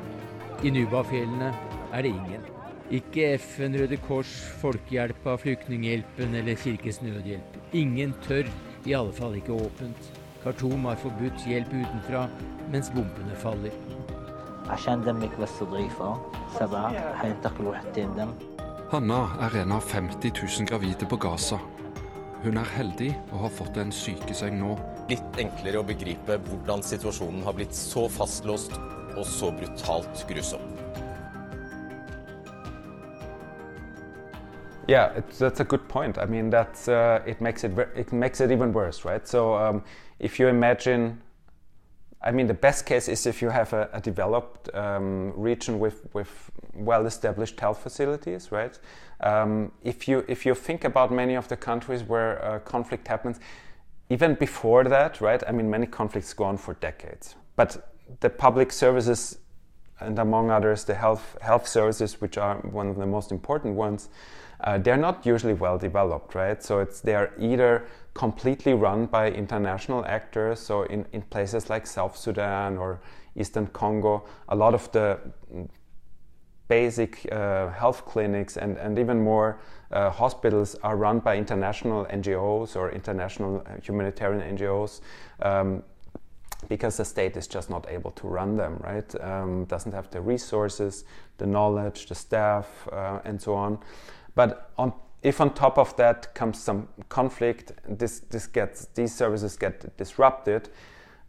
I 0.63 0.71
Nubafjellene 0.71 1.51
er 1.91 2.07
det 2.07 2.13
ingen. 2.13 2.47
Ikke 3.01 3.33
FN, 3.35 3.75
Røde 3.75 3.99
Kors, 4.07 4.31
Folkehjelpa, 4.63 5.35
Flyktninghjelpen 5.43 6.39
eller 6.39 6.55
Kirkens 6.55 7.01
Nødhjelp. 7.03 7.59
Ingen 7.75 8.15
tør, 8.23 8.47
i 8.87 8.95
alle 8.95 9.11
fall 9.19 9.35
ikke 9.41 9.59
åpent. 9.59 10.13
Khartoum 10.45 10.87
har 10.87 11.03
forbudt 11.03 11.43
hjelp 11.51 11.75
utenfra, 11.75 12.29
mens 12.71 12.95
bombene 12.95 13.35
faller. 13.43 13.75
Hanna 18.89 19.19
er 19.45 19.55
en 19.61 19.71
av 19.71 19.81
50 19.81 20.31
000 20.33 20.69
gravide 20.69 21.05
på 21.09 21.17
Gaza. 21.21 21.59
Hun 22.43 22.57
er 22.57 22.69
heldig 22.77 23.09
og 23.31 23.39
har 23.43 23.51
fått 23.51 23.77
en 23.81 23.91
sykeseng 23.91 24.55
nå. 24.61 24.77
Litt 25.09 25.41
enklere 25.41 25.81
å 25.81 25.85
begripe 25.85 26.37
hvordan 26.45 26.81
situasjonen 26.85 27.43
har 27.43 27.57
blitt 27.57 27.75
så 27.75 28.05
fastlåst 28.09 28.77
og 29.17 29.25
så 29.27 29.51
brutalt 29.51 30.23
grusom. 30.29 30.63
Yeah, 34.89 35.21
that's 35.37 35.59
a 35.59 35.65
good 35.65 35.87
point. 35.87 36.17
I 36.17 36.25
mean, 36.25 36.49
that's 36.49 36.87
uh, 36.87 37.21
it 37.27 37.41
makes 37.41 37.63
it 37.63 37.77
it 37.95 38.11
makes 38.11 38.41
it 38.41 38.49
even 38.49 38.73
worse, 38.73 39.05
right? 39.05 39.27
So 39.27 39.53
um, 39.55 39.83
if 40.19 40.39
you 40.39 40.47
imagine 40.47 41.21
I 42.21 42.31
mean, 42.31 42.47
the 42.47 42.53
best 42.53 42.85
case 42.85 43.07
is 43.07 43.25
if 43.25 43.41
you 43.41 43.49
have 43.49 43.71
a, 43.71 43.89
a 43.93 44.01
developed 44.01 44.73
um, 44.75 45.31
region 45.35 45.79
with, 45.79 46.05
with 46.13 46.51
well-established 46.73 47.59
health 47.59 47.81
facilities, 47.81 48.51
right? 48.51 48.77
Um, 49.21 49.71
if 49.83 50.07
you 50.07 50.25
if 50.27 50.45
you 50.45 50.53
think 50.55 50.83
about 50.83 51.11
many 51.11 51.35
of 51.35 51.47
the 51.47 51.57
countries 51.57 52.03
where 52.03 52.43
uh, 52.43 52.59
conflict 52.59 53.07
happens, 53.07 53.39
even 54.09 54.35
before 54.35 54.83
that, 54.85 55.21
right? 55.21 55.41
I 55.47 55.51
mean, 55.51 55.69
many 55.69 55.85
conflicts 55.85 56.33
go 56.33 56.45
on 56.45 56.57
for 56.57 56.73
decades. 56.75 57.35
But 57.55 57.93
the 58.19 58.29
public 58.29 58.71
services, 58.71 59.37
and 59.99 60.19
among 60.19 60.51
others, 60.51 60.83
the 60.85 60.95
health 60.95 61.37
health 61.41 61.67
services, 61.67 62.19
which 62.21 62.37
are 62.37 62.55
one 62.57 62.87
of 62.89 62.97
the 62.97 63.05
most 63.05 63.31
important 63.31 63.75
ones, 63.75 64.09
uh, 64.61 64.77
they're 64.77 64.97
not 64.97 65.25
usually 65.25 65.53
well 65.53 65.77
developed, 65.77 66.35
right? 66.35 66.61
So 66.61 66.79
it's 66.79 66.99
they're 67.01 67.31
either 67.39 67.85
completely 68.13 68.73
run 68.73 69.05
by 69.05 69.31
international 69.31 70.05
actors. 70.05 70.59
So 70.59 70.83
in, 70.83 71.05
in 71.13 71.21
places 71.21 71.69
like 71.69 71.87
South 71.87 72.17
Sudan 72.17 72.77
or 72.77 72.99
Eastern 73.35 73.67
Congo, 73.67 74.25
a 74.49 74.55
lot 74.55 74.73
of 74.73 74.91
the 74.91 75.19
basic 76.67 77.27
uh, 77.31 77.69
health 77.69 78.05
clinics 78.05 78.57
and, 78.57 78.77
and 78.77 78.99
even 78.99 79.19
more 79.23 79.59
uh, 79.91 80.09
hospitals 80.09 80.75
are 80.83 80.95
run 80.95 81.19
by 81.19 81.35
international 81.35 82.05
NGOs 82.05 82.75
or 82.75 82.91
international 82.91 83.63
uh, 83.65 83.81
humanitarian 83.81 84.57
NGOs. 84.57 85.01
Um, 85.41 85.83
because 86.67 86.97
the 86.97 87.05
state 87.05 87.37
is 87.37 87.47
just 87.47 87.69
not 87.69 87.87
able 87.89 88.11
to 88.11 88.27
run 88.27 88.57
them, 88.57 88.77
right? 88.83 89.15
Um, 89.21 89.63
doesn't 89.65 89.93
have 89.93 90.11
the 90.11 90.19
resources, 90.19 91.05
the 91.37 91.47
knowledge, 91.47 92.07
the 92.07 92.15
staff, 92.15 92.67
uh, 92.91 93.19
and 93.23 93.41
so 93.41 93.55
on. 93.55 93.79
But 94.35 94.71
on 94.77 94.93
if 95.21 95.41
on 95.41 95.53
top 95.53 95.77
of 95.77 95.95
that 95.97 96.33
comes 96.33 96.61
some 96.61 96.87
conflict, 97.09 97.73
this, 97.87 98.21
this 98.29 98.47
gets, 98.47 98.85
these 98.95 99.13
services 99.13 99.57
get 99.57 99.97
disrupted. 99.97 100.69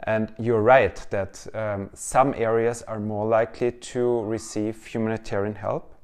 And 0.04 0.32
you're 0.38 0.62
right 0.62 0.94
that 1.10 1.46
um, 1.54 1.90
some 1.92 2.32
areas 2.36 2.82
are 2.82 3.00
more 3.00 3.26
likely 3.26 3.72
to 3.72 4.22
receive 4.22 4.86
humanitarian 4.86 5.56
help 5.56 5.94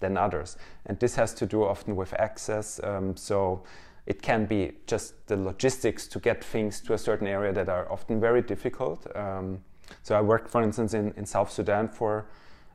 than 0.00 0.16
others. 0.16 0.56
And 0.86 0.98
this 0.98 1.14
has 1.14 1.32
to 1.34 1.46
do 1.46 1.64
often 1.64 1.96
with 1.96 2.12
access. 2.14 2.80
Um, 2.82 3.16
so 3.16 3.62
it 4.06 4.20
can 4.20 4.44
be 4.44 4.72
just 4.86 5.26
the 5.28 5.36
logistics 5.36 6.06
to 6.08 6.18
get 6.18 6.44
things 6.44 6.80
to 6.82 6.94
a 6.94 6.98
certain 6.98 7.26
area 7.26 7.52
that 7.52 7.68
are 7.68 7.90
often 7.90 8.20
very 8.20 8.42
difficult. 8.42 9.06
Um, 9.16 9.62
so 10.02 10.16
I 10.16 10.20
worked, 10.20 10.50
for 10.50 10.62
instance, 10.62 10.92
in, 10.92 11.14
in 11.16 11.24
South 11.24 11.50
Sudan 11.50 11.88
for 11.88 12.26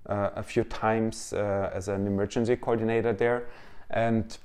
a 0.05 0.43
few 0.43 0.63
times 0.63 1.33
uh, 1.33 1.71
as 1.73 1.87
an 1.87 2.07
emergency 2.07 2.55
coordinator 2.55 3.13
there. 3.13 3.47
And 3.89 4.37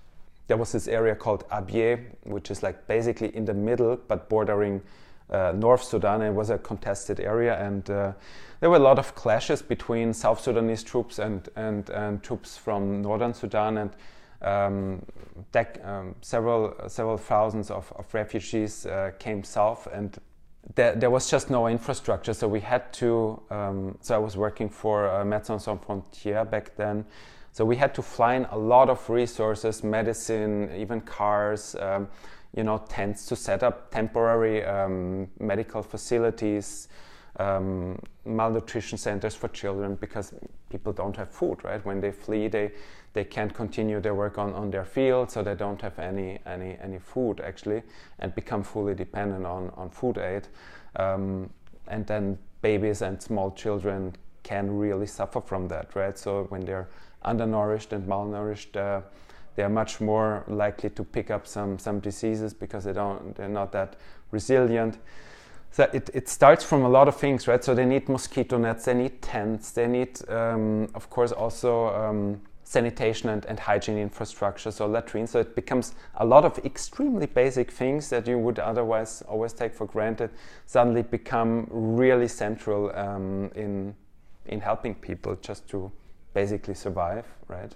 there 0.46 0.56
was 0.56 0.72
this 0.72 0.88
area 0.88 1.14
called 1.14 1.48
Abyei, 1.48 2.04
which 2.24 2.50
is 2.50 2.62
like 2.62 2.86
basically 2.86 3.34
in 3.34 3.44
the 3.44 3.54
middle 3.54 3.98
but 4.08 4.28
bordering 4.28 4.82
uh, 5.30 5.52
North 5.56 5.82
Sudan. 5.82 6.22
It 6.22 6.32
was 6.32 6.50
a 6.50 6.58
contested 6.58 7.20
area, 7.20 7.58
and 7.58 7.88
uh, 7.88 8.12
there 8.60 8.70
were 8.70 8.76
a 8.76 8.80
lot 8.80 8.98
of 8.98 9.14
clashes 9.14 9.62
between 9.62 10.12
South 10.12 10.40
Sudanese 10.40 10.82
troops 10.82 11.18
and, 11.18 11.48
and, 11.56 11.88
and 11.90 12.22
troops 12.22 12.58
from 12.58 13.02
Northern 13.02 13.32
Sudan. 13.32 13.78
And 13.78 13.90
um, 14.42 15.06
um, 15.82 16.14
several, 16.20 16.74
several 16.88 17.16
thousands 17.16 17.70
of, 17.70 17.90
of 17.96 18.12
refugees 18.12 18.84
uh, 18.86 19.12
came 19.18 19.42
south, 19.42 19.88
and 19.92 20.18
there, 20.74 20.94
there, 20.94 21.10
was 21.10 21.30
just 21.30 21.50
no 21.50 21.66
infrastructure. 21.66 22.32
So 22.32 22.48
we 22.48 22.60
had 22.60 22.92
to. 22.94 23.40
Um, 23.50 23.98
so 24.00 24.14
I 24.14 24.18
was 24.18 24.36
working 24.36 24.68
for 24.68 25.08
uh, 25.08 25.24
Médecins 25.24 25.62
Sans 25.62 25.80
Frontières 25.80 26.50
back 26.50 26.76
then. 26.76 27.04
So 27.52 27.64
we 27.64 27.76
had 27.76 27.94
to 27.94 28.02
fly 28.02 28.34
in 28.34 28.46
a 28.46 28.58
lot 28.58 28.90
of 28.90 29.08
resources, 29.08 29.84
medicine, 29.84 30.70
even 30.76 31.00
cars, 31.00 31.76
um, 31.78 32.08
you 32.56 32.64
know, 32.64 32.78
tents 32.88 33.26
to 33.26 33.36
set 33.36 33.62
up 33.62 33.92
temporary 33.92 34.64
um, 34.64 35.28
medical 35.38 35.82
facilities, 35.82 36.88
um, 37.36 37.98
malnutrition 38.24 38.98
centers 38.98 39.34
for 39.34 39.48
children 39.48 39.96
because 39.96 40.32
people 40.70 40.92
don't 40.92 41.16
have 41.16 41.30
food, 41.30 41.64
right? 41.64 41.84
When 41.84 42.00
they 42.00 42.12
flee, 42.12 42.48
they 42.48 42.72
they 43.12 43.24
can't 43.24 43.54
continue 43.54 44.00
their 44.00 44.14
work 44.14 44.38
on, 44.38 44.52
on 44.54 44.70
their 44.70 44.84
field, 44.84 45.30
so 45.30 45.42
they 45.42 45.54
don't 45.54 45.80
have 45.82 45.98
any 45.98 46.38
any 46.46 46.76
any 46.82 46.98
food 46.98 47.40
actually, 47.40 47.82
and 48.18 48.34
become 48.34 48.62
fully 48.62 48.94
dependent 48.94 49.46
on 49.46 49.70
on 49.76 49.90
food 49.90 50.18
aid. 50.18 50.48
Um, 50.96 51.50
and 51.86 52.06
then 52.06 52.38
babies 52.62 53.02
and 53.02 53.22
small 53.22 53.50
children 53.50 54.14
can 54.42 54.78
really 54.78 55.06
suffer 55.06 55.40
from 55.40 55.68
that, 55.68 55.94
right? 55.94 56.18
So 56.18 56.44
when 56.50 56.64
they're 56.64 56.88
undernourished 57.24 57.92
and 57.92 58.06
malnourished, 58.06 58.76
uh, 58.76 59.00
they 59.56 59.62
are 59.62 59.68
much 59.68 60.00
more 60.00 60.44
likely 60.48 60.90
to 60.90 61.04
pick 61.04 61.30
up 61.30 61.46
some 61.46 61.78
some 61.78 62.00
diseases 62.00 62.54
because 62.54 62.84
they 62.84 62.92
don't 62.92 63.34
they're 63.34 63.48
not 63.48 63.72
that 63.72 63.96
resilient. 64.30 64.98
So 65.74 65.90
it, 65.92 66.08
it 66.14 66.28
starts 66.28 66.62
from 66.62 66.84
a 66.84 66.88
lot 66.88 67.08
of 67.08 67.16
things, 67.16 67.48
right? 67.48 67.64
So 67.64 67.74
they 67.74 67.84
need 67.84 68.08
mosquito 68.08 68.58
nets, 68.58 68.84
they 68.84 68.94
need 68.94 69.20
tents, 69.20 69.72
they 69.72 69.88
need, 69.88 70.20
um, 70.30 70.88
of 70.94 71.10
course, 71.10 71.32
also 71.32 71.88
um, 71.88 72.40
sanitation 72.62 73.28
and, 73.30 73.44
and 73.46 73.58
hygiene 73.58 73.98
infrastructure, 73.98 74.70
so 74.70 74.86
latrines. 74.86 75.32
So 75.32 75.40
it 75.40 75.56
becomes 75.56 75.94
a 76.18 76.24
lot 76.24 76.44
of 76.44 76.56
extremely 76.64 77.26
basic 77.26 77.72
things 77.72 78.08
that 78.10 78.28
you 78.28 78.38
would 78.38 78.60
otherwise 78.60 79.22
always 79.22 79.52
take 79.52 79.74
for 79.74 79.86
granted 79.86 80.30
suddenly 80.66 81.02
become 81.02 81.66
really 81.72 82.28
central 82.28 82.96
um, 82.96 83.50
in 83.56 83.96
in 84.46 84.60
helping 84.60 84.94
people 84.94 85.34
just 85.42 85.66
to 85.70 85.90
basically 86.34 86.74
survive, 86.74 87.26
right? 87.48 87.74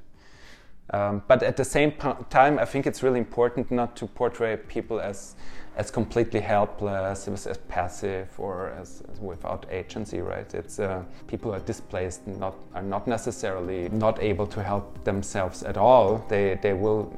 Um, 0.91 1.23
but 1.29 1.43
at 1.43 1.57
the 1.57 1.65
same 1.65 1.93
time, 2.31 2.59
I 2.59 2.65
think 2.65 2.87
it's 2.87 3.03
really 3.03 3.19
important 3.19 3.71
not 3.71 3.95
to 3.97 4.07
portray 4.07 4.57
people 4.57 5.01
as 5.01 5.37
as 5.77 5.93
completely 5.93 6.41
helpless, 6.41 7.29
as, 7.29 7.47
as 7.47 7.57
passive, 7.69 8.29
or 8.37 8.71
as, 8.71 9.01
as, 9.13 9.21
without 9.21 9.65
agency. 9.71 10.21
Right? 10.21 10.53
It's 10.55 10.81
uh, 10.81 11.05
people 11.27 11.55
are 11.55 11.61
displaced, 11.61 12.27
not 12.27 12.55
are 12.75 12.83
not 12.83 13.07
necessarily 13.07 13.89
not 13.91 14.21
able 14.23 14.47
to 14.47 14.63
help 14.63 15.05
themselves 15.05 15.63
at 15.63 15.77
all. 15.77 16.25
They 16.29 16.59
they 16.63 16.73
will 16.73 17.13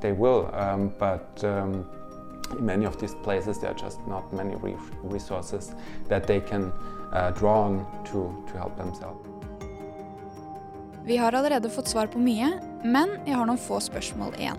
they 0.00 0.12
will, 0.12 0.50
um, 0.54 0.92
but. 0.98 1.42
Um, 1.44 1.86
in 2.52 2.64
many 2.64 2.86
of 2.86 2.96
these 3.00 3.14
places, 3.14 3.58
there 3.58 3.72
are 3.72 3.74
just 3.74 3.98
not 4.06 4.32
many 4.32 4.54
re 4.54 4.76
resources 5.02 5.74
that 6.06 6.28
they 6.28 6.40
can 6.40 6.72
uh, 7.12 7.32
draw 7.32 7.62
on 7.62 7.84
to, 8.04 8.44
to 8.46 8.56
help 8.56 8.76
themselves. 8.76 9.35
Vi 11.06 11.16
har 11.16 11.32
allerede 11.32 11.70
fått 11.70 11.88
svar 11.88 12.06
på 12.06 12.18
mye, 12.18 12.48
men 12.82 13.12
jeg 13.26 13.36
har 13.38 13.46
noen 13.46 13.60
få 13.62 13.76
spørsmål 13.78 14.32
igjen. 14.40 14.58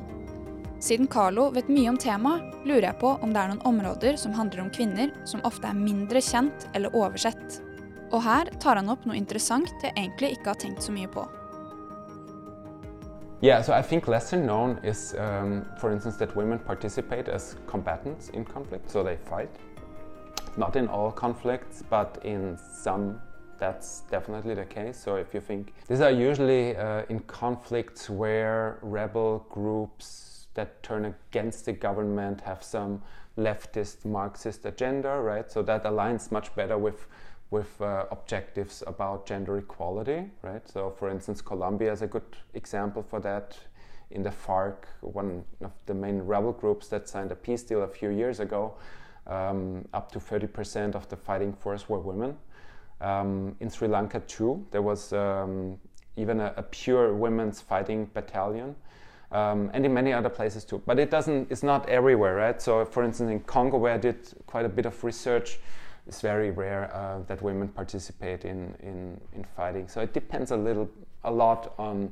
Siden 0.80 1.10
Carlo 1.12 1.50
vet 1.52 1.68
mye 1.68 1.90
om 1.92 1.98
temaet, 2.00 2.54
lurer 2.64 2.86
jeg 2.88 3.00
på 3.02 3.10
om 3.20 3.34
det 3.36 3.42
er 3.42 3.52
noen 3.52 3.66
områder 3.68 4.16
som 4.16 4.32
handler 4.32 4.64
om 4.64 4.70
kvinner 4.72 5.12
som 5.28 5.44
ofte 5.44 5.68
er 5.68 5.76
mindre 5.76 6.22
kjent 6.24 6.70
eller 6.72 6.96
oversett. 6.96 7.58
Og 8.14 8.24
her 8.24 8.48
tar 8.64 8.80
han 8.80 8.88
opp 8.88 9.04
noe 9.04 9.20
interessant 9.20 9.68
jeg 9.84 9.92
egentlig 9.98 10.38
ikke 10.38 10.54
har 10.54 10.62
tenkt 10.64 10.88
så 10.88 10.96
mye 10.96 11.12
på. 11.12 11.26
Yeah, 13.44 13.62
so 13.62 13.74
I 13.74 13.82
think 13.82 14.08
lesser 14.08 14.40
known 14.40 14.80
is, 14.84 15.14
um, 15.20 15.66
for 15.82 15.92
instance, 15.92 16.16
that 16.20 16.34
women 16.34 16.60
participate 16.60 17.28
as 17.28 17.58
combatants 17.68 18.30
in 18.30 18.46
conflict, 18.46 18.90
so 18.90 19.04
they 19.04 19.18
fight. 19.28 19.52
Not 20.56 20.78
in 20.78 20.88
all 20.88 21.12
conflicts, 21.12 21.84
but 21.90 22.18
in 22.24 22.58
some 22.72 23.20
that's 23.60 24.02
definitely 24.12 24.54
the 24.54 24.66
case. 24.66 24.98
So 24.98 25.16
if 25.16 25.34
you 25.34 25.42
think 25.42 25.74
these 25.88 26.02
are 26.02 26.12
usually 26.12 26.76
uh, 26.76 27.04
in 27.10 27.20
conflicts 27.22 28.10
where 28.10 28.80
rebel 28.82 29.46
groups 29.50 30.48
that 30.54 30.82
turn 30.84 31.06
against 31.06 31.66
the 31.66 31.74
government 31.74 32.42
have 32.42 32.64
some 32.64 33.02
leftist 33.38 34.06
Marxist 34.06 34.66
agenda, 34.66 35.22
right? 35.22 35.52
So 35.52 35.62
that 35.64 35.84
aligns 35.84 36.32
much 36.32 36.54
better 36.56 36.78
with 36.78 37.08
with 37.50 37.82
uh, 37.82 38.06
objectives 38.12 38.84
about 38.88 39.26
gender 39.26 39.58
equality, 39.58 40.30
right? 40.42 40.68
So 40.68 40.94
for 41.00 41.10
instance, 41.10 41.42
Colombia 41.42 41.94
is 41.94 42.02
a 42.02 42.08
good 42.08 42.36
example 42.54 43.02
for 43.02 43.22
that. 43.22 43.58
In 44.12 44.24
the 44.24 44.32
FARC, 44.32 44.86
one 45.02 45.44
of 45.62 45.72
the 45.86 45.94
main 45.94 46.20
rebel 46.20 46.54
groups 46.54 46.88
that 46.90 47.08
signed 47.08 47.32
a 47.32 47.36
peace 47.36 47.64
deal 47.64 47.84
a 47.84 47.88
few 47.88 48.10
years 48.10 48.40
ago, 48.40 48.74
um, 49.28 49.86
up 49.94 50.12
to 50.12 50.20
30% 50.20 50.96
of 50.96 51.08
the 51.10 51.16
fighting 51.16 51.54
force 51.54 51.90
were 51.90 52.00
women. 52.00 52.38
Um, 53.00 53.56
in 53.60 53.70
Sri 53.70 53.88
Lanka 53.88 54.20
too, 54.22 54.66
there 54.72 54.82
was 54.82 55.14
um, 55.14 55.78
even 56.16 56.40
a, 56.40 56.54
a, 56.58 56.64
pure 56.64 57.14
women's 57.14 57.62
fighting 57.62 58.10
battalion, 58.14 58.76
um, 59.32 59.70
and 59.74 59.86
in 59.86 59.94
many 59.94 60.12
other 60.14 60.30
places 60.30 60.66
too. 60.66 60.82
But 60.86 60.98
it 60.98 61.12
doesn't. 61.12 61.52
It's 61.52 61.62
not 61.62 61.88
everywhere, 61.90 62.36
right? 62.36 62.60
So, 62.60 62.86
for 62.86 63.04
instance, 63.04 63.30
in 63.30 63.42
Congo, 63.42 63.78
where 63.78 63.94
I 63.94 63.98
did 63.98 64.18
quite 64.48 64.66
a 64.66 64.70
bit 64.70 64.88
of 64.88 65.04
research, 65.04 65.60
it's 66.08 66.22
very 66.22 66.50
rare 66.50 66.92
uh, 66.92 67.20
that 67.28 67.42
women 67.44 67.68
participate 67.68 68.46
in, 68.46 68.74
in 68.82 69.22
in 69.34 69.44
fighting. 69.56 69.88
So 69.88 70.02
it 70.02 70.14
depends 70.14 70.50
a 70.50 70.58
little, 70.58 70.90
a 71.24 71.32
lot 71.32 71.76
on 71.78 72.12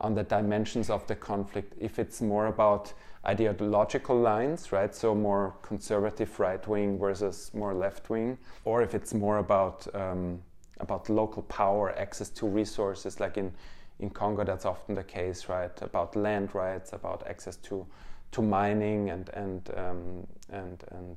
on 0.00 0.14
the 0.14 0.22
dimensions 0.22 0.90
of 0.90 1.06
the 1.06 1.14
conflict. 1.14 1.74
If 1.78 1.98
it's 1.98 2.20
more 2.20 2.46
about 2.46 2.92
ideological 3.26 4.18
lines, 4.18 4.72
right? 4.72 4.94
So 4.94 5.14
more 5.14 5.54
conservative 5.62 6.40
right 6.40 6.66
wing 6.66 6.98
versus 6.98 7.50
more 7.54 7.74
left 7.74 8.08
wing, 8.08 8.38
or 8.64 8.82
if 8.82 8.94
it's 8.94 9.12
more 9.12 9.38
about 9.38 9.86
um, 9.94 10.42
about 10.78 11.10
local 11.10 11.42
power, 11.42 11.94
access 11.98 12.30
to 12.30 12.46
resources, 12.46 13.20
like 13.20 13.36
in 13.36 13.52
in 13.98 14.10
Congo, 14.10 14.44
that's 14.44 14.64
often 14.64 14.94
the 14.94 15.04
case, 15.04 15.48
right? 15.48 15.82
About 15.82 16.16
land 16.16 16.54
rights, 16.54 16.92
about 16.92 17.26
access 17.26 17.56
to 17.56 17.86
to 18.32 18.42
mining 18.42 19.10
and 19.10 19.28
and 19.34 19.70
um, 19.76 20.26
and 20.50 20.84
and 20.90 21.16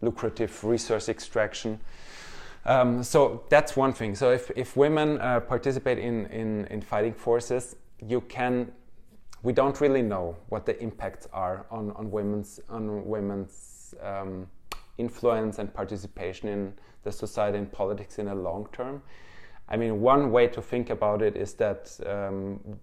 lucrative 0.00 0.64
resource 0.64 1.08
extraction. 1.08 1.78
Um, 2.66 3.02
so 3.02 3.42
that's 3.50 3.76
one 3.76 3.92
thing. 3.92 4.14
So 4.14 4.32
if, 4.32 4.50
if 4.56 4.76
women 4.76 5.20
uh, 5.20 5.40
participate 5.40 5.98
in, 5.98 6.26
in, 6.26 6.66
in 6.66 6.80
fighting 6.80 7.12
forces, 7.12 7.76
you 8.08 8.20
can 8.22 8.72
we 9.42 9.52
don't 9.52 9.80
really 9.80 10.00
know 10.00 10.34
what 10.48 10.64
the 10.64 10.80
impacts 10.82 11.28
are 11.32 11.66
on, 11.70 11.90
on 11.92 12.10
women's 12.10 12.60
on 12.70 13.04
women's 13.06 13.94
um, 14.02 14.46
influence 14.96 15.58
and 15.58 15.72
participation 15.72 16.48
in 16.48 16.72
the 17.02 17.12
society 17.12 17.58
and 17.58 17.70
politics 17.70 18.18
in 18.18 18.26
the 18.26 18.34
long 18.34 18.66
term. 18.72 19.02
I 19.68 19.76
mean, 19.76 20.00
one 20.00 20.30
way 20.30 20.46
to 20.48 20.62
think 20.62 20.90
about 20.90 21.22
it 21.22 21.36
is 21.36 21.54
that 21.54 21.98
um, 22.06 22.78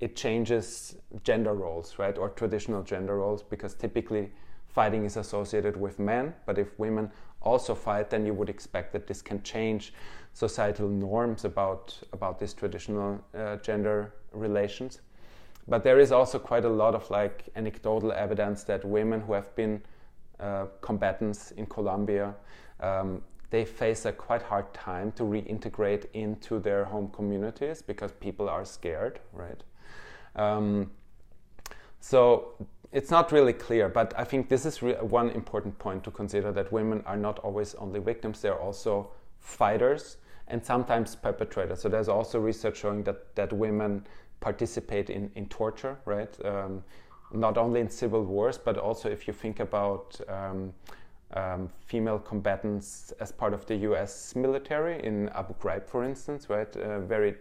it 0.00 0.16
changes 0.16 0.96
gender 1.22 1.54
roles, 1.54 1.98
right, 1.98 2.16
or 2.16 2.30
traditional 2.30 2.82
gender 2.82 3.16
roles, 3.16 3.42
because 3.42 3.74
typically 3.74 4.30
fighting 4.76 5.06
is 5.06 5.16
associated 5.16 5.74
with 5.84 5.98
men. 5.98 6.34
But 6.44 6.58
if 6.58 6.68
women 6.78 7.10
also 7.40 7.74
fight, 7.74 8.10
then 8.10 8.26
you 8.26 8.34
would 8.34 8.50
expect 8.50 8.92
that 8.92 9.06
this 9.06 9.22
can 9.22 9.42
change 9.42 9.94
societal 10.34 10.88
norms 10.88 11.44
about 11.44 11.98
about 12.12 12.38
these 12.38 12.54
traditional 12.54 13.10
uh, 13.34 13.56
gender 13.68 14.12
relations. 14.32 15.00
But 15.66 15.82
there 15.82 15.98
is 15.98 16.12
also 16.12 16.38
quite 16.38 16.64
a 16.64 16.74
lot 16.82 16.94
of 16.94 17.10
like 17.10 17.48
anecdotal 17.56 18.12
evidence 18.12 18.64
that 18.64 18.84
women 18.84 19.20
who 19.20 19.32
have 19.32 19.54
been 19.56 19.82
uh, 20.38 20.66
combatants 20.80 21.52
in 21.52 21.66
Colombia, 21.66 22.34
um, 22.80 23.22
they 23.50 23.64
face 23.64 24.04
a 24.04 24.12
quite 24.12 24.42
hard 24.42 24.72
time 24.74 25.10
to 25.12 25.22
reintegrate 25.22 26.04
into 26.12 26.60
their 26.60 26.84
home 26.84 27.08
communities 27.08 27.82
because 27.82 28.12
people 28.12 28.48
are 28.48 28.64
scared, 28.64 29.20
right? 29.32 29.62
Um, 30.36 30.90
so 32.00 32.54
it's 32.96 33.10
not 33.10 33.30
really 33.30 33.52
clear, 33.52 33.90
but 33.90 34.14
I 34.16 34.24
think 34.24 34.48
this 34.48 34.64
is 34.64 34.80
one 34.80 35.28
important 35.28 35.78
point 35.78 36.02
to 36.04 36.10
consider 36.10 36.50
that 36.52 36.72
women 36.72 37.02
are 37.04 37.18
not 37.18 37.38
always 37.40 37.74
only 37.74 38.00
victims, 38.00 38.40
they're 38.40 38.58
also 38.58 39.10
fighters 39.38 40.16
and 40.48 40.64
sometimes 40.64 41.14
perpetrators. 41.14 41.82
So 41.82 41.90
there's 41.90 42.08
also 42.08 42.40
research 42.40 42.78
showing 42.78 43.02
that, 43.02 43.34
that 43.34 43.52
women 43.52 44.06
participate 44.40 45.10
in, 45.10 45.30
in 45.34 45.46
torture, 45.48 45.98
right? 46.06 46.34
Um, 46.42 46.82
not 47.34 47.58
only 47.58 47.80
in 47.80 47.90
civil 47.90 48.24
wars, 48.24 48.56
but 48.56 48.78
also 48.78 49.10
if 49.10 49.28
you 49.28 49.34
think 49.34 49.60
about 49.60 50.18
um, 50.30 50.72
um, 51.34 51.68
female 51.84 52.18
combatants 52.18 53.12
as 53.20 53.30
part 53.30 53.52
of 53.52 53.66
the 53.66 53.76
US 53.90 54.34
military 54.34 55.04
in 55.04 55.28
Abu 55.34 55.52
Ghraib, 55.56 55.86
for 55.86 56.02
instance, 56.02 56.48
right? 56.48 56.74
Uh, 56.74 57.00
very 57.00 57.34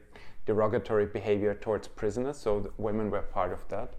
derogatory 0.46 1.06
behavior 1.06 1.54
towards 1.56 1.88
prisoners, 1.88 2.36
so 2.36 2.70
women 2.78 3.10
were 3.10 3.22
part 3.22 3.54
of 3.54 3.66
that. 3.70 3.94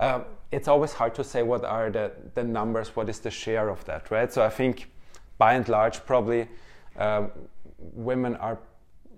Um, 0.00 0.24
it's 0.50 0.68
always 0.68 0.92
hard 0.92 1.14
to 1.16 1.24
say 1.24 1.42
what 1.42 1.64
are 1.64 1.90
the, 1.90 2.12
the 2.34 2.44
numbers, 2.44 2.96
what 2.96 3.08
is 3.08 3.18
the 3.20 3.30
share 3.30 3.68
of 3.68 3.84
that, 3.84 4.10
right? 4.10 4.32
So 4.32 4.42
I 4.42 4.48
think 4.48 4.90
by 5.36 5.54
and 5.54 5.68
large, 5.68 6.04
probably 6.06 6.48
um, 6.96 7.30
women 7.78 8.36
are 8.36 8.58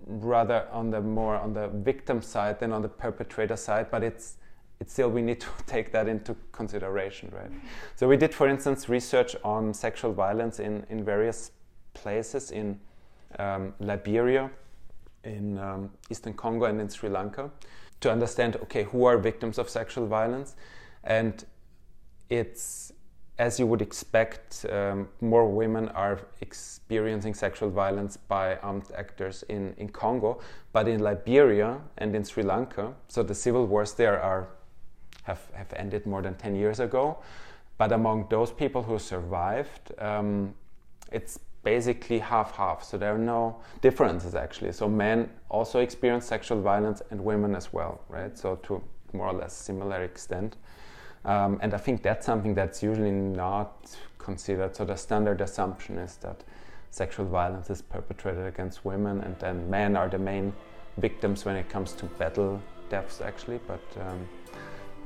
rather 0.06 0.66
on 0.72 0.90
the 0.90 1.00
more 1.00 1.36
on 1.36 1.52
the 1.52 1.68
victim 1.68 2.20
side 2.20 2.58
than 2.58 2.72
on 2.72 2.82
the 2.82 2.88
perpetrator 2.88 3.56
side, 3.56 3.90
but 3.90 4.02
it's 4.02 4.36
it's 4.80 4.94
still 4.94 5.10
we 5.10 5.20
need 5.20 5.40
to 5.40 5.48
take 5.66 5.92
that 5.92 6.08
into 6.08 6.34
consideration, 6.52 7.30
right? 7.32 7.50
So 7.96 8.08
we 8.08 8.16
did, 8.16 8.34
for 8.34 8.48
instance, 8.48 8.88
research 8.88 9.36
on 9.44 9.74
sexual 9.74 10.12
violence 10.12 10.58
in 10.58 10.86
in 10.90 11.04
various 11.04 11.52
places 11.94 12.50
in 12.50 12.80
um, 13.38 13.74
Liberia, 13.78 14.50
in 15.24 15.58
um, 15.58 15.90
Eastern 16.10 16.34
Congo, 16.34 16.66
and 16.66 16.80
in 16.80 16.88
Sri 16.88 17.08
Lanka, 17.08 17.50
to 18.00 18.10
understand 18.10 18.56
okay 18.56 18.84
who 18.84 19.04
are 19.04 19.18
victims 19.18 19.58
of 19.58 19.68
sexual 19.68 20.06
violence, 20.06 20.56
and 21.04 21.44
it's 22.28 22.92
as 23.40 23.58
you 23.58 23.66
would 23.66 23.80
expect, 23.80 24.66
um, 24.70 25.08
more 25.22 25.48
women 25.48 25.88
are 25.88 26.20
experiencing 26.42 27.32
sexual 27.32 27.70
violence 27.70 28.18
by 28.18 28.56
armed 28.56 28.90
actors 28.94 29.42
in, 29.48 29.72
in 29.78 29.88
Congo, 29.88 30.40
but 30.74 30.86
in 30.86 31.00
Liberia 31.00 31.80
and 31.96 32.14
in 32.14 32.22
Sri 32.22 32.42
Lanka, 32.42 32.92
so 33.08 33.22
the 33.22 33.34
civil 33.34 33.66
wars 33.66 33.94
there 33.94 34.20
are 34.20 34.48
have, 35.22 35.40
have 35.54 35.72
ended 35.74 36.04
more 36.04 36.20
than 36.20 36.34
10 36.34 36.54
years 36.54 36.80
ago. 36.80 37.18
But 37.78 37.92
among 37.92 38.26
those 38.28 38.52
people 38.52 38.82
who 38.82 38.98
survived, 38.98 39.92
um, 39.98 40.54
it's 41.10 41.38
basically 41.62 42.18
half 42.18 42.54
half. 42.56 42.82
So 42.82 42.96
there 42.96 43.14
are 43.14 43.18
no 43.18 43.56
differences 43.80 44.34
actually. 44.34 44.72
So 44.72 44.88
men 44.88 45.28
also 45.48 45.80
experience 45.80 46.26
sexual 46.26 46.60
violence 46.60 47.02
and 47.10 47.22
women 47.22 47.54
as 47.54 47.72
well, 47.72 48.00
right? 48.08 48.36
So 48.38 48.56
to 48.56 48.82
more 49.12 49.28
or 49.28 49.34
less 49.34 49.52
similar 49.52 50.02
extent. 50.02 50.56
Um, 51.24 51.58
and 51.62 51.74
I 51.74 51.76
think 51.76 52.02
that's 52.02 52.24
something 52.24 52.54
that's 52.54 52.82
usually 52.82 53.10
not 53.10 53.94
considered. 54.18 54.74
So 54.76 54.84
the 54.84 54.96
standard 54.96 55.40
assumption 55.40 55.98
is 55.98 56.16
that 56.16 56.44
sexual 56.90 57.26
violence 57.26 57.70
is 57.70 57.82
perpetrated 57.82 58.46
against 58.46 58.84
women, 58.84 59.20
and 59.20 59.38
then 59.38 59.68
men 59.68 59.96
are 59.96 60.08
the 60.08 60.18
main 60.18 60.52
victims 60.96 61.44
when 61.44 61.56
it 61.56 61.68
comes 61.68 61.92
to 61.92 62.06
battle 62.06 62.60
deaths, 62.88 63.20
actually. 63.20 63.60
But 63.66 63.82
um, 64.00 64.28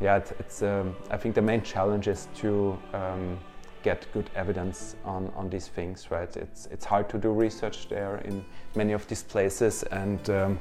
yeah, 0.01 0.17
it's, 0.17 0.33
it's 0.33 0.63
um, 0.63 0.95
I 1.11 1.17
think 1.17 1.35
the 1.35 1.43
main 1.43 1.63
challenge 1.63 2.09
is 2.09 2.29
to 2.37 2.79
um, 2.93 3.39
get 3.85 4.07
good 4.13 4.31
evidence 4.35 4.97
on, 5.05 5.31
on 5.37 5.51
these 5.51 5.69
things, 5.69 6.11
right? 6.11 6.37
It's, 6.37 6.67
it's 6.73 6.87
hard 6.87 7.09
to 7.11 7.19
do 7.19 7.31
research 7.33 7.89
there 7.89 8.17
in 8.25 8.45
many 8.75 8.95
of 8.95 9.07
these 9.09 9.23
places, 9.23 9.85
and 9.85 10.31
um, 10.31 10.59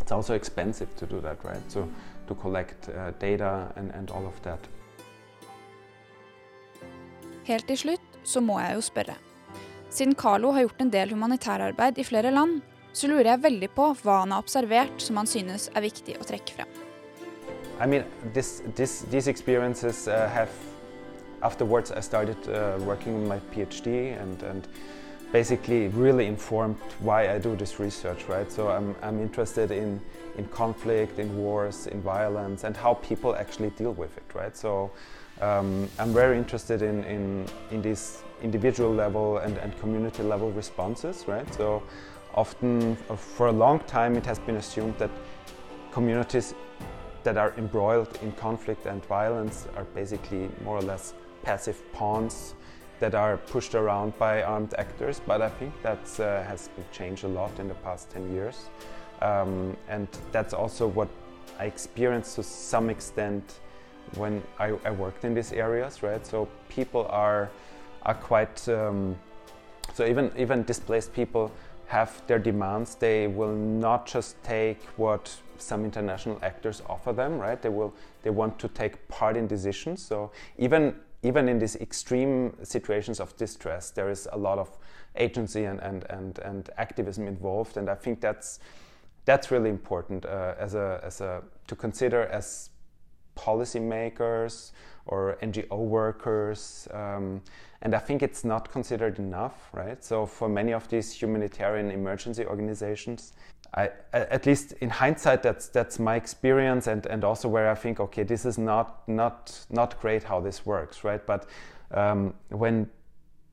it's 0.00 0.12
also 0.12 0.34
expensive 0.34 0.88
to 0.96 1.06
do 1.06 1.20
that, 1.20 1.38
right? 1.44 1.62
So 1.68 1.88
to 2.28 2.34
collect 2.34 2.88
uh, 2.88 3.10
data 3.18 3.72
and, 3.76 3.90
and 3.94 4.10
all 4.10 4.26
of 4.26 4.40
that. 4.42 4.68
Helt 7.44 7.66
til 7.66 7.78
slutt 7.78 8.18
så 8.24 8.40
må 8.40 8.60
jeg 8.60 8.76
jo 8.76 8.84
spørre. 8.86 9.16
Siden 9.90 10.14
Carlo 10.14 10.52
har 10.52 10.64
gjort 10.64 10.80
en 10.80 10.92
del 10.92 11.10
humanitærarbeid 11.10 11.98
i 11.98 12.04
flere 12.06 12.30
land, 12.30 12.60
så 12.92 13.08
lurer 13.08 13.32
jeg 13.32 13.42
veldig 13.42 13.68
på 13.74 13.88
hva 14.04 14.20
han 14.22 14.32
har 14.32 14.44
observert 14.44 15.02
som 15.02 15.18
han 15.20 15.28
synes 15.28 15.70
er 15.74 15.84
viktig 15.84 16.16
å 16.20 16.28
trekke 16.28 16.54
frem. 16.60 16.70
I 17.80 17.86
mean, 17.86 18.04
this, 18.32 18.62
this, 18.76 19.02
these 19.10 19.28
experiences 19.28 20.06
uh, 20.06 20.28
have, 20.30 20.52
afterwards 21.42 21.92
I 21.92 22.00
started 22.00 22.36
uh, 22.48 22.78
working 22.80 23.14
on 23.14 23.28
my 23.28 23.38
PhD 23.54 24.20
and, 24.20 24.42
and 24.42 24.66
basically 25.32 25.88
really 25.88 26.26
informed 26.26 26.76
why 27.00 27.32
I 27.32 27.38
do 27.38 27.56
this 27.56 27.80
research, 27.80 28.24
right? 28.28 28.50
So 28.52 28.68
I'm, 28.68 28.94
I'm 29.02 29.20
interested 29.20 29.70
in, 29.70 30.00
in 30.36 30.46
conflict, 30.48 31.18
in 31.18 31.36
wars, 31.36 31.86
in 31.86 32.02
violence, 32.02 32.64
and 32.64 32.76
how 32.76 32.94
people 32.94 33.34
actually 33.34 33.70
deal 33.70 33.92
with 33.92 34.16
it, 34.16 34.34
right? 34.34 34.56
So 34.56 34.90
um, 35.40 35.88
I'm 35.98 36.12
very 36.12 36.36
interested 36.36 36.82
in, 36.82 37.02
in, 37.04 37.46
in 37.70 37.80
these 37.80 38.22
individual 38.42 38.92
level 38.92 39.38
and, 39.38 39.56
and 39.58 39.78
community 39.80 40.22
level 40.22 40.50
responses, 40.52 41.24
right? 41.26 41.52
So 41.54 41.82
often, 42.34 42.96
uh, 43.08 43.16
for 43.16 43.46
a 43.48 43.52
long 43.52 43.80
time, 43.80 44.16
it 44.16 44.26
has 44.26 44.38
been 44.38 44.56
assumed 44.56 44.98
that 44.98 45.10
communities 45.92 46.54
that 47.22 47.36
are 47.36 47.54
embroiled 47.56 48.18
in 48.22 48.32
conflict 48.32 48.86
and 48.86 49.04
violence 49.06 49.66
are 49.76 49.84
basically 49.94 50.50
more 50.64 50.76
or 50.76 50.82
less 50.82 51.14
passive 51.42 51.80
pawns 51.92 52.54
that 53.00 53.14
are 53.14 53.36
pushed 53.36 53.74
around 53.74 54.16
by 54.18 54.42
armed 54.42 54.74
actors. 54.78 55.20
But 55.26 55.42
I 55.42 55.48
think 55.48 55.74
that 55.82 56.20
uh, 56.20 56.42
has 56.44 56.70
changed 56.92 57.24
a 57.24 57.28
lot 57.28 57.58
in 57.58 57.68
the 57.68 57.74
past 57.74 58.10
10 58.10 58.32
years. 58.32 58.70
Um, 59.20 59.76
and 59.88 60.08
that's 60.30 60.54
also 60.54 60.86
what 60.86 61.08
I 61.58 61.66
experienced 61.66 62.36
to 62.36 62.42
some 62.42 62.90
extent 62.90 63.60
when 64.16 64.42
I, 64.58 64.74
I, 64.84 64.90
worked 64.90 65.24
in 65.24 65.32
these 65.32 65.52
areas, 65.52 66.02
right? 66.02 66.26
So 66.26 66.48
people 66.68 67.06
are, 67.08 67.50
are 68.02 68.14
quite, 68.14 68.68
um, 68.68 69.16
so 69.94 70.04
even, 70.04 70.32
even 70.36 70.64
displaced 70.64 71.12
people 71.12 71.52
have 71.86 72.22
their 72.26 72.38
demands. 72.38 72.94
They 72.94 73.26
will 73.28 73.54
not 73.54 74.06
just 74.06 74.42
take 74.42 74.82
what 74.96 75.34
some 75.58 75.84
international 75.84 76.38
actors 76.42 76.82
offer 76.88 77.12
them, 77.12 77.38
right? 77.38 77.60
They 77.60 77.68
will 77.68 77.94
they 78.22 78.30
want 78.30 78.58
to 78.58 78.68
take 78.68 79.08
part 79.08 79.36
in 79.36 79.46
decisions. 79.46 80.02
So 80.02 80.30
even 80.58 80.94
even 81.22 81.48
in 81.48 81.58
these 81.58 81.76
extreme 81.76 82.56
situations 82.62 83.20
of 83.20 83.36
distress, 83.36 83.90
there 83.90 84.10
is 84.10 84.28
a 84.32 84.36
lot 84.36 84.58
of 84.58 84.76
agency 85.16 85.64
and 85.64 85.80
and 85.80 86.04
and, 86.10 86.38
and 86.40 86.70
activism 86.78 87.26
involved, 87.26 87.76
and 87.76 87.88
I 87.88 87.94
think 87.94 88.20
that's 88.20 88.58
that's 89.24 89.50
really 89.50 89.70
important 89.70 90.24
uh, 90.24 90.54
as 90.58 90.74
a 90.74 91.00
as 91.04 91.20
a 91.20 91.42
to 91.68 91.76
consider 91.76 92.26
as 92.26 92.70
policymakers 93.36 94.72
or 95.06 95.36
NGO 95.42 95.78
workers. 95.78 96.88
Um, 96.92 97.42
and 97.82 97.94
I 97.94 97.98
think 97.98 98.22
it's 98.22 98.44
not 98.44 98.70
considered 98.70 99.18
enough, 99.18 99.68
right? 99.72 100.02
So 100.04 100.24
for 100.24 100.48
many 100.48 100.72
of 100.72 100.88
these 100.88 101.12
humanitarian 101.12 101.90
emergency 101.90 102.46
organizations, 102.46 103.32
I, 103.74 103.90
at 104.12 104.44
least 104.44 104.72
in 104.80 104.90
hindsight, 104.90 105.42
that's 105.42 105.68
that's 105.68 105.98
my 105.98 106.16
experience, 106.16 106.86
and, 106.86 107.06
and 107.06 107.24
also 107.24 107.48
where 107.48 107.70
I 107.70 107.74
think, 107.74 108.00
okay, 108.00 108.22
this 108.22 108.44
is 108.44 108.58
not 108.58 109.08
not 109.08 109.66
not 109.70 109.98
great 109.98 110.22
how 110.22 110.40
this 110.40 110.66
works, 110.66 111.04
right? 111.04 111.26
But 111.26 111.46
um, 111.90 112.34
when 112.50 112.90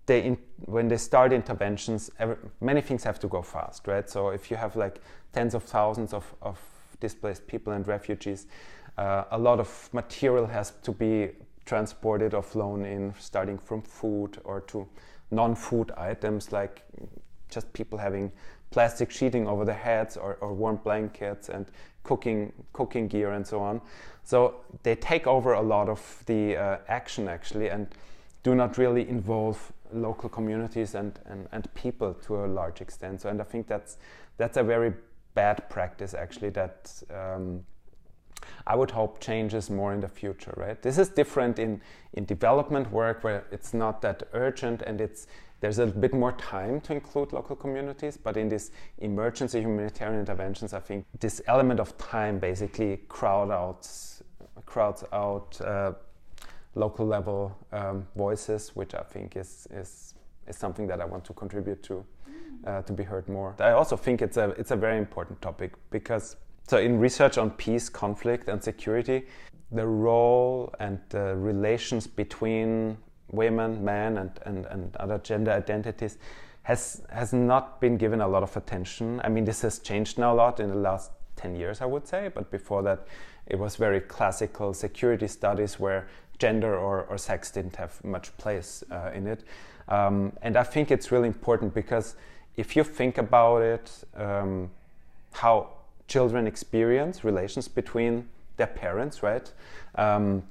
they 0.08 0.24
in, 0.24 0.38
when 0.66 0.90
they 0.90 0.98
start 0.98 1.32
interventions, 1.32 2.12
every, 2.20 2.36
many 2.60 2.82
things 2.82 3.04
have 3.06 3.18
to 3.20 3.28
go 3.28 3.42
fast, 3.42 3.88
right? 3.88 4.10
So 4.10 4.30
if 4.30 4.52
you 4.52 4.58
have 4.58 4.76
like 4.76 5.00
tens 5.32 5.56
of 5.56 5.64
thousands 5.64 6.14
of, 6.14 6.36
of 6.42 6.60
displaced 7.00 7.48
people 7.48 7.72
and 7.72 7.88
refugees, 7.88 8.46
uh, 9.00 9.24
a 9.32 9.38
lot 9.38 9.60
of 9.60 9.90
material 9.94 10.46
has 10.46 10.72
to 10.84 10.92
be 10.92 11.30
transported 11.66 12.34
or 12.34 12.44
flown 12.44 12.86
in, 12.86 13.14
starting 13.18 13.58
from 13.58 13.82
food 13.82 14.40
or 14.44 14.60
to 14.62 14.86
non-food 15.32 15.92
items 15.96 16.52
like 16.52 16.84
just 17.50 17.72
people 17.72 17.98
having 17.98 18.30
plastic 18.72 19.10
sheeting 19.10 19.48
over 19.48 19.64
their 19.64 19.82
heads 19.90 20.18
or, 20.18 20.38
or, 20.42 20.54
warm 20.54 20.76
blankets 20.84 21.50
and 21.50 21.66
cooking 22.04 22.52
cooking 22.74 23.08
gear 23.08 23.32
and 23.32 23.48
so 23.48 23.62
on. 23.62 23.82
So 24.24 24.56
they 24.84 24.96
take 24.96 25.28
over 25.28 25.54
a 25.54 25.62
lot 25.62 25.88
of 25.88 26.24
the 26.26 26.58
uh, 26.58 26.78
action 26.88 27.28
actually 27.30 27.70
and 27.70 27.88
do 28.44 28.54
not 28.54 28.78
really 28.78 29.08
involve 29.08 29.72
local 29.94 30.30
communities 30.30 30.94
and, 30.94 31.18
and, 31.26 31.48
and 31.52 31.74
people 31.74 32.14
to 32.26 32.46
a 32.46 32.48
large 32.48 32.82
extent. 32.82 33.22
So 33.22 33.30
and 33.30 33.40
I 33.40 33.46
think 33.46 33.68
that's 33.68 33.98
that's 34.38 34.58
a 34.58 34.64
very 34.64 34.94
bad 35.36 35.70
practice 35.70 36.14
actually 36.14 36.50
that 36.50 37.02
um, 37.10 37.64
I 38.68 38.76
would 38.76 38.92
hope 38.92 39.20
changes 39.20 39.70
more 39.70 39.94
in 39.94 40.00
the 40.00 40.08
future, 40.08 40.54
right? 40.58 40.82
This 40.82 40.98
is 40.98 41.10
different 41.10 41.60
in, 41.60 41.82
in 42.14 42.26
development 42.26 42.92
work 42.92 43.24
where 43.24 43.46
it's 43.52 43.74
not 43.74 44.02
that 44.02 44.24
urgent 44.34 44.82
and 44.82 45.02
it's 45.02 45.28
there's 45.62 45.80
a 45.80 45.86
bit 45.86 46.14
more 46.14 46.32
time 46.34 46.80
to 46.82 46.94
include 46.94 47.34
local 47.34 47.56
communities, 47.56 48.18
but 48.18 48.38
in 48.38 48.48
these 48.48 48.72
emergency 49.00 49.60
humanitarian 49.60 50.20
interventions, 50.20 50.74
I 50.74 50.80
think 50.80 51.06
this 51.20 51.42
element 51.48 51.80
of 51.80 51.98
time 51.98 52.40
basically 52.40 53.02
crowd 53.10 53.52
out, 53.52 53.88
crowds 54.66 55.04
out 55.12 55.60
uh, 55.62 55.94
local 56.76 57.06
level 57.06 57.58
um, 57.74 58.08
voices, 58.16 58.74
which 58.76 58.96
I 58.96 59.02
think 59.02 59.36
is, 59.36 59.68
is, 59.72 60.16
is 60.48 60.56
something 60.56 60.88
that 60.88 61.02
I 61.02 61.06
want 61.06 61.26
to 61.26 61.34
contribute 61.34 61.84
to, 61.84 62.06
uh, 62.66 62.82
to 62.84 62.94
be 62.94 63.04
heard 63.04 63.28
more. 63.28 63.56
I 63.60 63.72
also 63.72 63.98
think 63.98 64.22
it's 64.22 64.38
a, 64.38 64.52
it's 64.52 64.72
a 64.72 64.78
very 64.78 64.98
important 64.98 65.42
topic 65.42 65.74
because 65.90 66.38
so 66.70 66.78
in 66.78 67.00
research 67.00 67.40
on 67.40 67.50
peace, 67.50 67.90
conflict, 67.90 68.48
and 68.48 68.64
security, 68.64 69.26
the 69.72 69.88
role 69.88 70.72
and 70.80 71.00
the 71.10 71.36
relations 71.36 72.06
between 72.06 72.96
women, 73.32 73.84
men, 73.84 74.20
and, 74.20 74.40
and, 74.46 74.68
and 74.68 74.96
other 74.98 75.18
gender 75.18 75.52
identities 75.52 76.20
has 76.62 77.02
has 77.10 77.34
not 77.34 77.82
been 77.82 77.98
given 77.98 78.22
a 78.22 78.28
lot 78.28 78.44
of 78.44 78.56
attention. 78.56 79.20
I 79.24 79.30
mean, 79.30 79.46
this 79.46 79.64
has 79.64 79.80
changed 79.80 80.20
now 80.20 80.32
a 80.32 80.36
lot 80.36 80.60
in 80.60 80.70
the 80.70 80.76
last 80.76 81.10
10 81.38 81.56
years, 81.56 81.82
I 81.82 81.86
would 81.88 82.08
say, 82.08 82.30
but 82.32 82.52
before 82.52 82.84
that, 82.84 83.08
it 83.48 83.58
was 83.58 83.76
very 83.76 84.00
classical 84.00 84.76
security 84.76 85.28
studies 85.28 85.80
where 85.80 86.08
gender 86.38 86.78
or, 86.78 87.06
or 87.06 87.18
sex 87.18 87.50
didn't 87.50 87.78
have 87.78 88.04
much 88.04 88.38
place 88.38 88.84
uh, 88.92 89.10
in 89.12 89.26
it. 89.26 89.44
Um, 89.88 90.34
and 90.44 90.56
I 90.56 90.64
think 90.64 90.92
it's 90.92 91.12
really 91.12 91.30
important 91.30 91.74
because 91.74 92.16
if 92.58 92.76
you 92.76 92.84
think 92.84 93.18
about 93.18 93.64
it, 93.64 93.92
um, 94.16 94.70
how 95.32 95.79
children 96.10 96.48
experience 96.48 97.24
relations 97.24 97.70
between 97.70 98.28
their 98.58 98.68
parents, 98.68 99.24
right? 99.24 99.50
Um, 99.96 100.44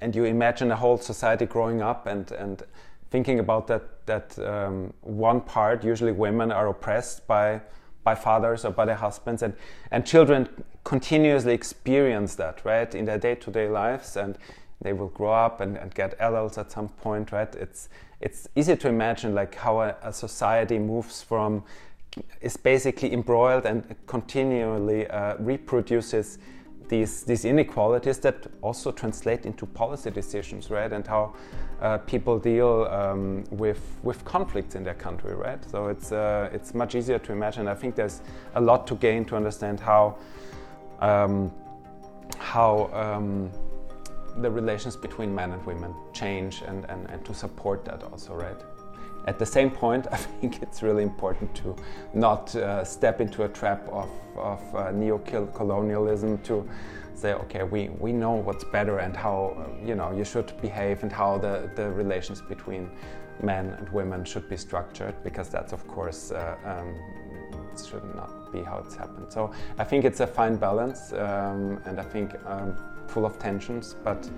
and 0.00 0.16
you 0.16 0.24
imagine 0.24 0.70
a 0.70 0.76
whole 0.76 0.96
society 0.96 1.44
growing 1.44 1.82
up 1.82 2.06
and, 2.06 2.30
and 2.32 2.62
thinking 3.10 3.40
about 3.40 3.66
that, 3.66 4.06
that 4.06 4.38
um, 4.38 4.94
one 5.02 5.40
part, 5.40 5.84
usually 5.84 6.12
women, 6.12 6.50
are 6.52 6.68
oppressed 6.68 7.26
by, 7.26 7.60
by 8.04 8.14
fathers 8.14 8.64
or 8.64 8.70
by 8.70 8.84
their 8.84 8.96
husbands, 8.96 9.42
and, 9.42 9.54
and 9.90 10.06
children 10.06 10.48
continuously 10.84 11.52
experience 11.52 12.36
that, 12.36 12.64
right, 12.64 12.94
in 12.94 13.04
their 13.04 13.18
day 13.18 13.34
to 13.34 13.50
day 13.50 13.68
lives, 13.68 14.16
and 14.16 14.38
they 14.80 14.92
will 14.92 15.08
grow 15.08 15.32
up 15.32 15.60
and, 15.60 15.76
and 15.76 15.94
get 15.94 16.14
adults 16.20 16.56
at 16.56 16.70
some 16.70 16.88
point, 16.88 17.32
right? 17.32 17.54
It's, 17.56 17.88
it's 18.20 18.48
easy 18.54 18.76
to 18.76 18.88
imagine 18.88 19.34
like 19.34 19.54
how 19.56 19.80
a, 19.80 19.96
a 20.02 20.12
society 20.12 20.78
moves 20.78 21.22
from 21.22 21.64
is 22.40 22.56
basically 22.56 23.12
embroiled 23.12 23.66
and 23.66 23.94
continually 24.06 25.06
uh, 25.08 25.36
reproduces 25.38 26.38
these, 26.88 27.22
these 27.24 27.44
inequalities 27.44 28.18
that 28.18 28.46
also 28.62 28.90
translate 28.90 29.46
into 29.46 29.66
policy 29.66 30.10
decisions, 30.10 30.70
right? 30.70 30.92
And 30.92 31.06
how 31.06 31.34
uh, 31.80 31.98
people 31.98 32.38
deal 32.38 32.84
um, 32.90 33.44
with, 33.50 33.80
with 34.02 34.24
conflicts 34.24 34.74
in 34.74 34.84
their 34.84 34.94
country, 34.94 35.34
right? 35.34 35.62
So 35.70 35.88
it's, 35.88 36.12
uh, 36.12 36.50
it's 36.52 36.74
much 36.74 36.94
easier 36.94 37.18
to 37.18 37.32
imagine. 37.32 37.68
I 37.68 37.74
think 37.74 37.94
there's 37.94 38.22
a 38.54 38.60
lot 38.60 38.86
to 38.88 38.94
gain 38.94 39.24
to 39.26 39.36
understand 39.36 39.80
how, 39.80 40.18
um, 41.00 41.52
how 42.38 42.90
um, 42.92 43.50
the 44.38 44.50
relations 44.50 44.96
between 44.96 45.34
men 45.34 45.52
and 45.52 45.64
women 45.66 45.94
change 46.12 46.62
and, 46.66 46.84
and, 46.86 47.08
and 47.10 47.24
to 47.24 47.34
support 47.34 47.84
that 47.84 48.02
also, 48.04 48.34
right? 48.34 48.60
At 49.28 49.38
the 49.38 49.44
same 49.44 49.70
point, 49.70 50.06
I 50.12 50.16
think 50.16 50.62
it's 50.62 50.82
really 50.82 51.02
important 51.02 51.54
to 51.56 51.76
not 52.14 52.54
uh, 52.56 52.82
step 52.82 53.20
into 53.20 53.44
a 53.44 53.48
trap 53.48 53.86
of, 53.88 54.08
of 54.36 54.74
uh, 54.74 54.90
neo-colonialism 54.90 56.38
to 56.38 56.66
say, 57.14 57.34
okay, 57.34 57.62
we, 57.62 57.90
we 58.00 58.10
know 58.12 58.32
what's 58.32 58.64
better 58.64 58.98
and 58.98 59.14
how 59.14 59.66
you 59.84 59.94
know 59.94 60.12
you 60.12 60.24
should 60.24 60.58
behave 60.62 61.02
and 61.02 61.12
how 61.12 61.36
the, 61.36 61.70
the 61.74 61.90
relations 61.90 62.40
between 62.40 62.88
men 63.42 63.74
and 63.78 63.88
women 63.90 64.24
should 64.24 64.48
be 64.48 64.56
structured 64.56 65.14
because 65.22 65.48
that's 65.48 65.72
of 65.72 65.86
course 65.86 66.32
uh, 66.32 66.56
um, 66.64 66.94
should 67.76 68.04
not 68.14 68.52
be 68.52 68.62
how 68.62 68.78
it's 68.78 68.94
happened. 68.94 69.26
So 69.30 69.52
I 69.78 69.84
think 69.84 70.04
it's 70.04 70.20
a 70.20 70.26
fine 70.26 70.56
balance 70.56 71.12
um, 71.12 71.82
and 71.84 72.00
I 72.00 72.04
think 72.04 72.34
um, 72.46 72.76
full 73.08 73.26
of 73.26 73.38
tensions, 73.38 73.94
but 74.04 74.30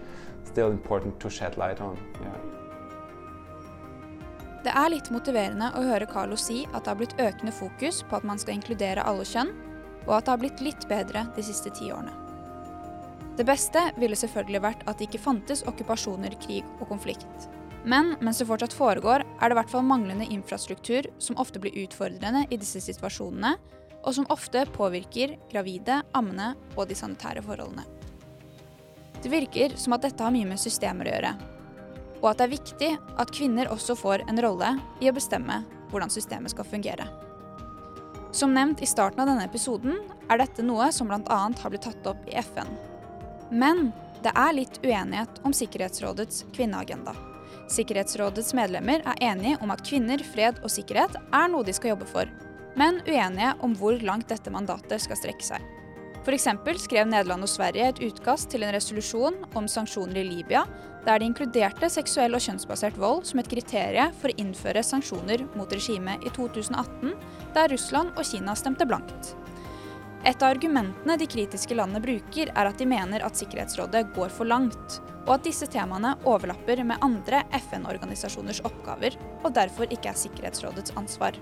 still 0.45 0.71
important 0.71 1.21
to 1.21 1.31
shed 1.31 1.57
light 1.57 1.81
on. 1.81 1.97
Yeah. 2.23 2.60
Det 4.61 4.73
er 4.77 4.91
litt 4.93 5.09
motiverende 5.09 5.71
å 5.73 5.83
høre 5.87 6.09
Carlo 6.09 6.37
si 6.37 6.67
at 6.69 6.85
det 6.85 6.91
har 6.93 6.99
blitt 7.01 7.21
økende 7.21 7.53
fokus 7.55 8.03
på 8.05 8.19
at 8.19 8.27
man 8.29 8.41
skal 8.41 8.59
inkludere 8.59 9.05
alle 9.09 9.25
kjønn, 9.25 9.55
og 10.05 10.13
at 10.19 10.27
det 10.27 10.33
har 10.35 10.43
blitt 10.43 10.65
litt 10.65 10.85
bedre 10.91 11.23
de 11.37 11.45
siste 11.45 11.73
ti 11.77 11.89
årene. 11.89 12.13
Det 13.39 13.47
beste 13.49 13.87
ville 13.97 14.19
selvfølgelig 14.21 14.61
vært 14.61 14.83
at 14.85 14.99
det 14.99 15.07
ikke 15.09 15.23
fantes 15.23 15.63
okkupasjoner, 15.71 16.35
krig 16.43 16.67
og 16.77 16.91
konflikt. 16.91 17.47
Men 17.89 18.13
mens 18.21 18.43
det 18.43 18.51
fortsatt 18.51 18.77
foregår, 18.77 19.25
er 19.25 19.49
det 19.49 19.57
i 19.57 19.59
hvert 19.63 19.73
fall 19.73 19.87
manglende 19.89 20.27
infrastruktur 20.29 21.09
som 21.23 21.39
ofte 21.41 21.63
blir 21.63 21.79
utfordrende 21.87 22.45
i 22.53 22.59
disse 22.61 22.83
situasjonene, 22.85 23.55
og 24.05 24.17
som 24.17 24.29
ofte 24.33 24.67
påvirker 24.75 25.39
gravide, 25.49 26.03
ammende 26.17 26.53
og 26.75 26.85
de 26.91 26.99
sanitære 27.01 27.45
forholdene. 27.47 27.87
Det 29.21 29.33
virker 29.33 29.73
som 29.81 29.97
at 29.97 30.05
dette 30.05 30.25
har 30.25 30.33
mye 30.37 30.49
med 30.49 30.61
systemer 30.61 31.09
å 31.09 31.15
gjøre, 31.15 31.33
og 32.21 32.31
at 32.31 32.41
det 32.41 32.47
er 32.47 32.55
viktig 32.55 32.91
at 33.21 33.33
kvinner 33.35 33.71
også 33.73 33.97
får 33.99 34.25
en 34.29 34.41
rolle 34.45 34.75
i 35.01 35.09
å 35.11 35.17
bestemme 35.17 35.63
hvordan 35.91 36.13
systemet 36.13 36.53
skal 36.53 36.69
fungere. 36.69 37.09
Som 38.33 38.55
nevnt 38.55 38.83
i 38.83 38.87
starten 38.87 39.23
av 39.25 39.31
denne 39.31 39.47
episoden 39.49 39.97
er 40.31 40.39
dette 40.39 40.63
noe 40.63 40.91
som 40.95 41.11
bl.a. 41.11 41.41
har 41.51 41.73
blitt 41.73 41.89
tatt 41.89 42.07
opp 42.07 42.29
i 42.31 42.37
FN. 42.39 42.69
Men 43.51 43.91
det 44.23 44.31
er 44.37 44.55
litt 44.55 44.79
uenighet 44.85 45.41
om 45.49 45.55
Sikkerhetsrådets 45.57 46.45
kvinneagenda. 46.55 47.17
Sikkerhetsrådets 47.71 48.53
medlemmer 48.55 49.03
er 49.07 49.25
enige 49.33 49.59
om 49.65 49.73
at 49.75 49.83
kvinner, 49.87 50.23
fred 50.23 50.61
og 50.63 50.71
sikkerhet 50.71 51.17
er 51.19 51.51
noe 51.51 51.67
de 51.67 51.75
skal 51.75 51.95
jobbe 51.95 52.07
for, 52.11 52.31
men 52.79 53.01
uenige 53.09 53.55
om 53.67 53.75
hvor 53.79 53.99
langt 54.07 54.31
dette 54.31 54.53
mandatet 54.55 55.03
skal 55.03 55.19
strekke 55.19 55.47
seg. 55.47 55.80
F.eks. 56.21 56.49
skrev 56.83 57.09
Nederland 57.09 57.47
og 57.47 57.49
Sverige 57.49 57.87
et 57.89 58.01
utkast 58.05 58.51
til 58.53 58.65
en 58.67 58.75
resolusjon 58.75 59.39
om 59.57 59.69
sanksjoner 59.69 60.21
i 60.21 60.27
Libya, 60.29 60.67
der 61.07 61.19
de 61.19 61.31
inkluderte 61.31 61.89
seksuell 61.89 62.37
og 62.37 62.43
kjønnsbasert 62.45 62.99
vold 63.01 63.25
som 63.25 63.41
et 63.41 63.49
kriterium 63.49 64.13
for 64.21 64.29
å 64.29 64.43
innføre 64.43 64.83
sanksjoner 64.85 65.47
mot 65.57 65.73
regimet 65.73 66.21
i 66.29 66.33
2018, 66.37 67.15
der 67.57 67.73
Russland 67.73 68.13
og 68.21 68.29
Kina 68.29 68.53
stemte 68.59 68.85
blankt. 68.89 69.33
Et 70.29 70.43
av 70.45 70.51
argumentene 70.51 71.17
de 71.17 71.29
kritiske 71.33 71.73
landene 71.79 72.05
bruker, 72.05 72.53
er 72.53 72.69
at 72.69 72.77
de 72.77 72.85
mener 72.85 73.25
at 73.25 73.41
Sikkerhetsrådet 73.41 74.11
går 74.13 74.29
for 74.35 74.45
langt, 74.45 74.99
og 75.25 75.39
at 75.39 75.47
disse 75.49 75.65
temaene 75.73 76.13
overlapper 76.29 76.85
med 76.85 77.01
andre 77.01 77.47
FN-organisasjoners 77.63 78.61
oppgaver, 78.69 79.17
og 79.41 79.55
derfor 79.57 79.89
ikke 79.89 80.13
er 80.13 80.21
Sikkerhetsrådets 80.21 80.93
ansvar. 81.01 81.41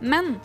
Men 0.00 0.38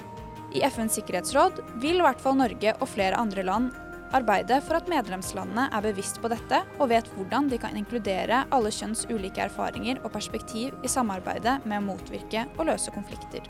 i 0.55 0.63
FNs 0.65 0.97
sikkerhetsråd 0.99 1.61
vil 1.83 1.99
i 1.99 2.03
hvert 2.05 2.21
fall 2.21 2.37
Norge 2.39 2.73
og 2.79 2.89
flere 2.89 3.19
andre 3.19 3.45
land 3.45 3.69
arbeide 4.15 4.57
for 4.65 4.79
at 4.79 4.89
medlemslandene 4.89 5.67
er 5.75 5.85
bevisst 5.85 6.19
på 6.21 6.31
dette 6.31 6.61
og 6.79 6.89
vet 6.91 7.09
hvordan 7.13 7.49
de 7.51 7.59
kan 7.61 7.77
inkludere 7.77 8.43
alle 8.55 8.71
kjønns 8.73 9.05
ulike 9.11 9.43
erfaringer 9.45 10.01
og 10.03 10.13
perspektiv 10.15 10.73
i 10.83 10.91
samarbeidet 10.91 11.59
med 11.65 11.81
å 11.81 11.87
motvirke 11.91 12.47
og 12.57 12.69
løse 12.71 12.93
konflikter. 12.95 13.45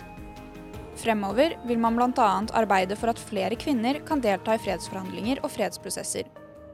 Fremover 1.00 1.56
vil 1.68 1.80
man 1.80 1.96
bl.a. 1.96 2.30
arbeide 2.60 2.98
for 3.00 3.14
at 3.14 3.22
flere 3.24 3.56
kvinner 3.56 4.02
kan 4.08 4.20
delta 4.20 4.58
i 4.58 4.60
fredsforhandlinger 4.60 5.40
og 5.46 5.54
fredsprosesser. 5.54 6.28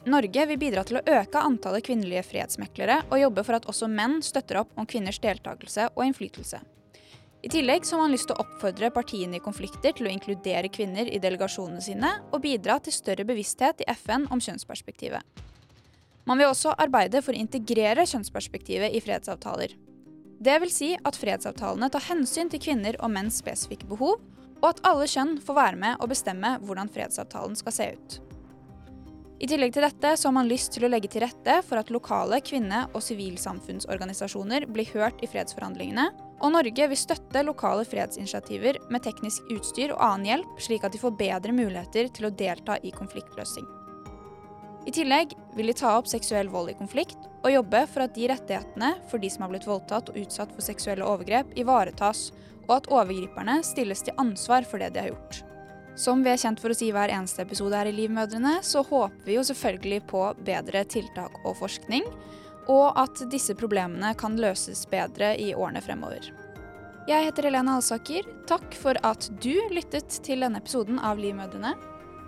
Norge 0.09 0.45
vil 0.49 0.61
bidra 0.61 0.83
til 0.85 0.99
å 0.99 1.05
øke 1.17 1.41
antallet 1.41 1.85
kvinnelige 1.85 2.25
fredsmeklere 2.25 3.03
og 3.09 3.21
jobbe 3.21 3.45
for 3.45 3.57
at 3.57 3.67
også 3.69 3.89
menn 3.89 4.19
støtter 4.25 4.61
opp 4.61 4.73
om 4.77 4.85
kvinners 4.89 5.21
deltakelse 5.21 5.91
og 5.93 6.05
innflytelse. 6.05 6.61
I 7.45 7.49
tillegg 7.49 7.85
så 7.85 7.93
har 7.93 8.07
man 8.07 8.13
lyst 8.15 8.25
til 8.25 8.33
å 8.33 8.41
oppfordre 8.41 8.89
partiene 8.89 9.37
i 9.37 9.43
konflikter 9.43 9.93
til 9.93 10.07
å 10.07 10.09
inkludere 10.09 10.69
kvinner 10.73 11.05
i 11.05 11.19
delegasjonene 11.21 11.83
sine, 11.85 12.09
og 12.33 12.41
bidra 12.41 12.79
til 12.81 12.95
større 12.95 13.25
bevissthet 13.29 13.83
i 13.83 13.89
FN 13.93 14.25
om 14.33 14.41
kjønnsperspektivet. 14.41 15.21
Man 16.25 16.41
vil 16.41 16.49
også 16.49 16.73
arbeide 16.73 17.21
for 17.21 17.37
å 17.37 17.43
integrere 17.43 18.07
kjønnsperspektivet 18.09 18.97
i 18.97 19.03
fredsavtaler. 19.05 19.77
Det 20.41 20.57
vil 20.63 20.73
si 20.73 20.89
at 20.97 21.21
fredsavtalene 21.21 21.91
tar 21.93 22.07
hensyn 22.07 22.49
til 22.49 22.63
kvinner 22.65 22.97
og 22.97 23.13
menns 23.13 23.37
spesifikke 23.43 23.91
behov, 23.93 24.17
og 24.63 24.69
at 24.71 24.81
alle 24.89 25.05
kjønn 25.05 25.37
får 25.45 25.61
være 25.61 25.83
med 25.85 26.01
og 26.01 26.09
bestemme 26.15 26.55
hvordan 26.65 26.89
fredsavtalen 26.89 27.53
skal 27.61 27.77
se 27.77 27.91
ut. 27.93 28.19
I 29.37 29.51
tillegg 29.51 29.75
til 29.75 29.85
dette 29.85 30.15
så 30.17 30.31
har 30.31 30.39
man 30.39 30.49
lyst 30.49 30.73
til 30.73 30.87
å 30.87 30.89
legge 30.89 31.13
til 31.13 31.21
rette 31.21 31.61
for 31.67 31.77
at 31.77 31.93
lokale 31.93 32.41
kvinne- 32.41 32.87
og 32.95 33.03
sivilsamfunnsorganisasjoner 33.05 34.65
blir 34.65 34.89
hørt 34.95 35.21
i 35.21 35.29
fredsforhandlingene, 35.29 36.09
og 36.43 36.51
Norge 36.51 36.87
vil 36.91 36.99
støtte 36.99 37.43
lokale 37.47 37.85
fredsinitiativer 37.87 38.81
med 38.91 39.03
teknisk 39.05 39.47
utstyr 39.55 39.93
og 39.95 40.01
annen 40.03 40.29
hjelp, 40.29 40.59
slik 40.61 40.83
at 40.83 40.95
de 40.95 41.01
får 41.01 41.15
bedre 41.19 41.55
muligheter 41.55 42.11
til 42.13 42.27
å 42.27 42.33
delta 42.35 42.77
i 42.83 42.91
konfliktløsning. 42.95 43.67
I 44.85 44.93
tillegg 44.93 45.33
vil 45.57 45.71
de 45.71 45.77
ta 45.77 45.95
opp 45.97 46.09
seksuell 46.09 46.51
vold 46.53 46.69
i 46.69 46.77
konflikt 46.77 47.17
og 47.45 47.53
jobbe 47.53 47.85
for 47.89 48.05
at 48.05 48.13
de 48.13 48.27
rettighetene 48.29 48.91
for 49.09 49.21
de 49.21 49.31
som 49.33 49.45
har 49.45 49.53
blitt 49.53 49.65
voldtatt 49.69 50.11
og 50.11 50.19
utsatt 50.21 50.53
for 50.53 50.65
seksuelle 50.65 51.07
overgrep, 51.07 51.55
ivaretas, 51.57 52.29
og 52.67 52.79
at 52.79 52.89
overgriperne 52.93 53.59
stilles 53.65 54.01
til 54.05 54.17
ansvar 54.21 54.65
for 54.65 54.81
det 54.81 54.93
de 54.93 55.03
har 55.03 55.13
gjort. 55.13 55.41
Som 55.95 56.25
vi 56.25 56.33
er 56.33 56.39
kjent 56.41 56.59
for 56.59 56.73
å 56.73 56.75
si 56.75 56.89
hver 56.91 57.13
eneste 57.13 57.45
episode 57.45 57.77
her 57.77 57.87
i 57.87 57.95
Livmødrene, 57.95 58.57
så 58.65 58.83
håper 58.83 59.25
vi 59.25 59.37
jo 59.37 59.45
selvfølgelig 59.47 60.01
på 60.09 60.23
bedre 60.45 60.83
tiltak 60.91 61.37
og 61.45 61.55
forskning, 61.61 62.03
og 62.71 62.97
at 62.99 63.21
disse 63.31 63.55
problemene 63.57 64.13
kan 64.17 64.37
løses 64.39 64.85
bedre 64.89 65.33
i 65.41 65.53
årene 65.55 65.83
fremover. 65.85 66.31
Jeg 67.05 67.27
heter 67.27 67.45
Helene 67.45 67.75
Alsaker. 67.77 68.25
Takk 68.49 68.73
for 68.73 68.97
at 69.05 69.27
du 69.43 69.53
lyttet 69.69 70.09
til 70.25 70.41
denne 70.41 70.57
episoden 70.57 70.97
av 70.97 71.19
Livmødrene. 71.21 71.75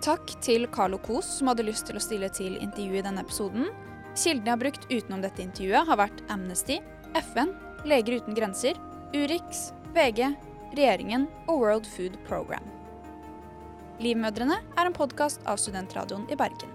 Takk 0.04 0.30
til 0.44 0.68
Carlo 0.70 1.00
Kos, 1.02 1.26
som 1.40 1.50
hadde 1.50 1.66
lyst 1.66 1.88
til 1.88 1.98
å 1.98 2.02
stille 2.02 2.28
til 2.30 2.54
intervju 2.62 3.00
i 3.00 3.02
denne 3.02 3.24
episoden. 3.26 3.66
Kildene 4.14 4.46
jeg 4.46 4.52
har 4.52 4.60
brukt 4.62 4.86
utenom 4.92 5.24
dette 5.24 5.42
intervjuet, 5.42 5.88
har 5.88 5.98
vært 5.98 6.22
Amnesty, 6.30 6.78
FN, 7.18 7.50
Leger 7.86 8.20
uten 8.20 8.38
grenser, 8.38 8.78
Urix, 9.14 9.72
VG, 9.96 10.28
regjeringen 10.74 11.26
og 11.48 11.64
World 11.64 11.90
Food 11.90 12.14
Program. 12.28 12.62
Livmødrene 13.98 14.60
er 14.78 14.86
en 14.86 14.94
podkast 14.94 15.42
av 15.50 15.58
Studentradioen 15.58 16.28
i 16.30 16.38
Bergen. 16.38 16.70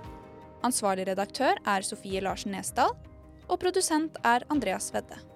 Ansvarlig 0.63 1.07
redaktør 1.07 1.59
er 1.63 1.87
Sofie 1.87 2.19
Larsen 2.23 2.51
Nesdal, 2.55 2.91
og 3.47 3.59
produsent 3.59 4.17
er 4.23 4.45
Andreas 4.49 4.91
Vedde. 4.93 5.32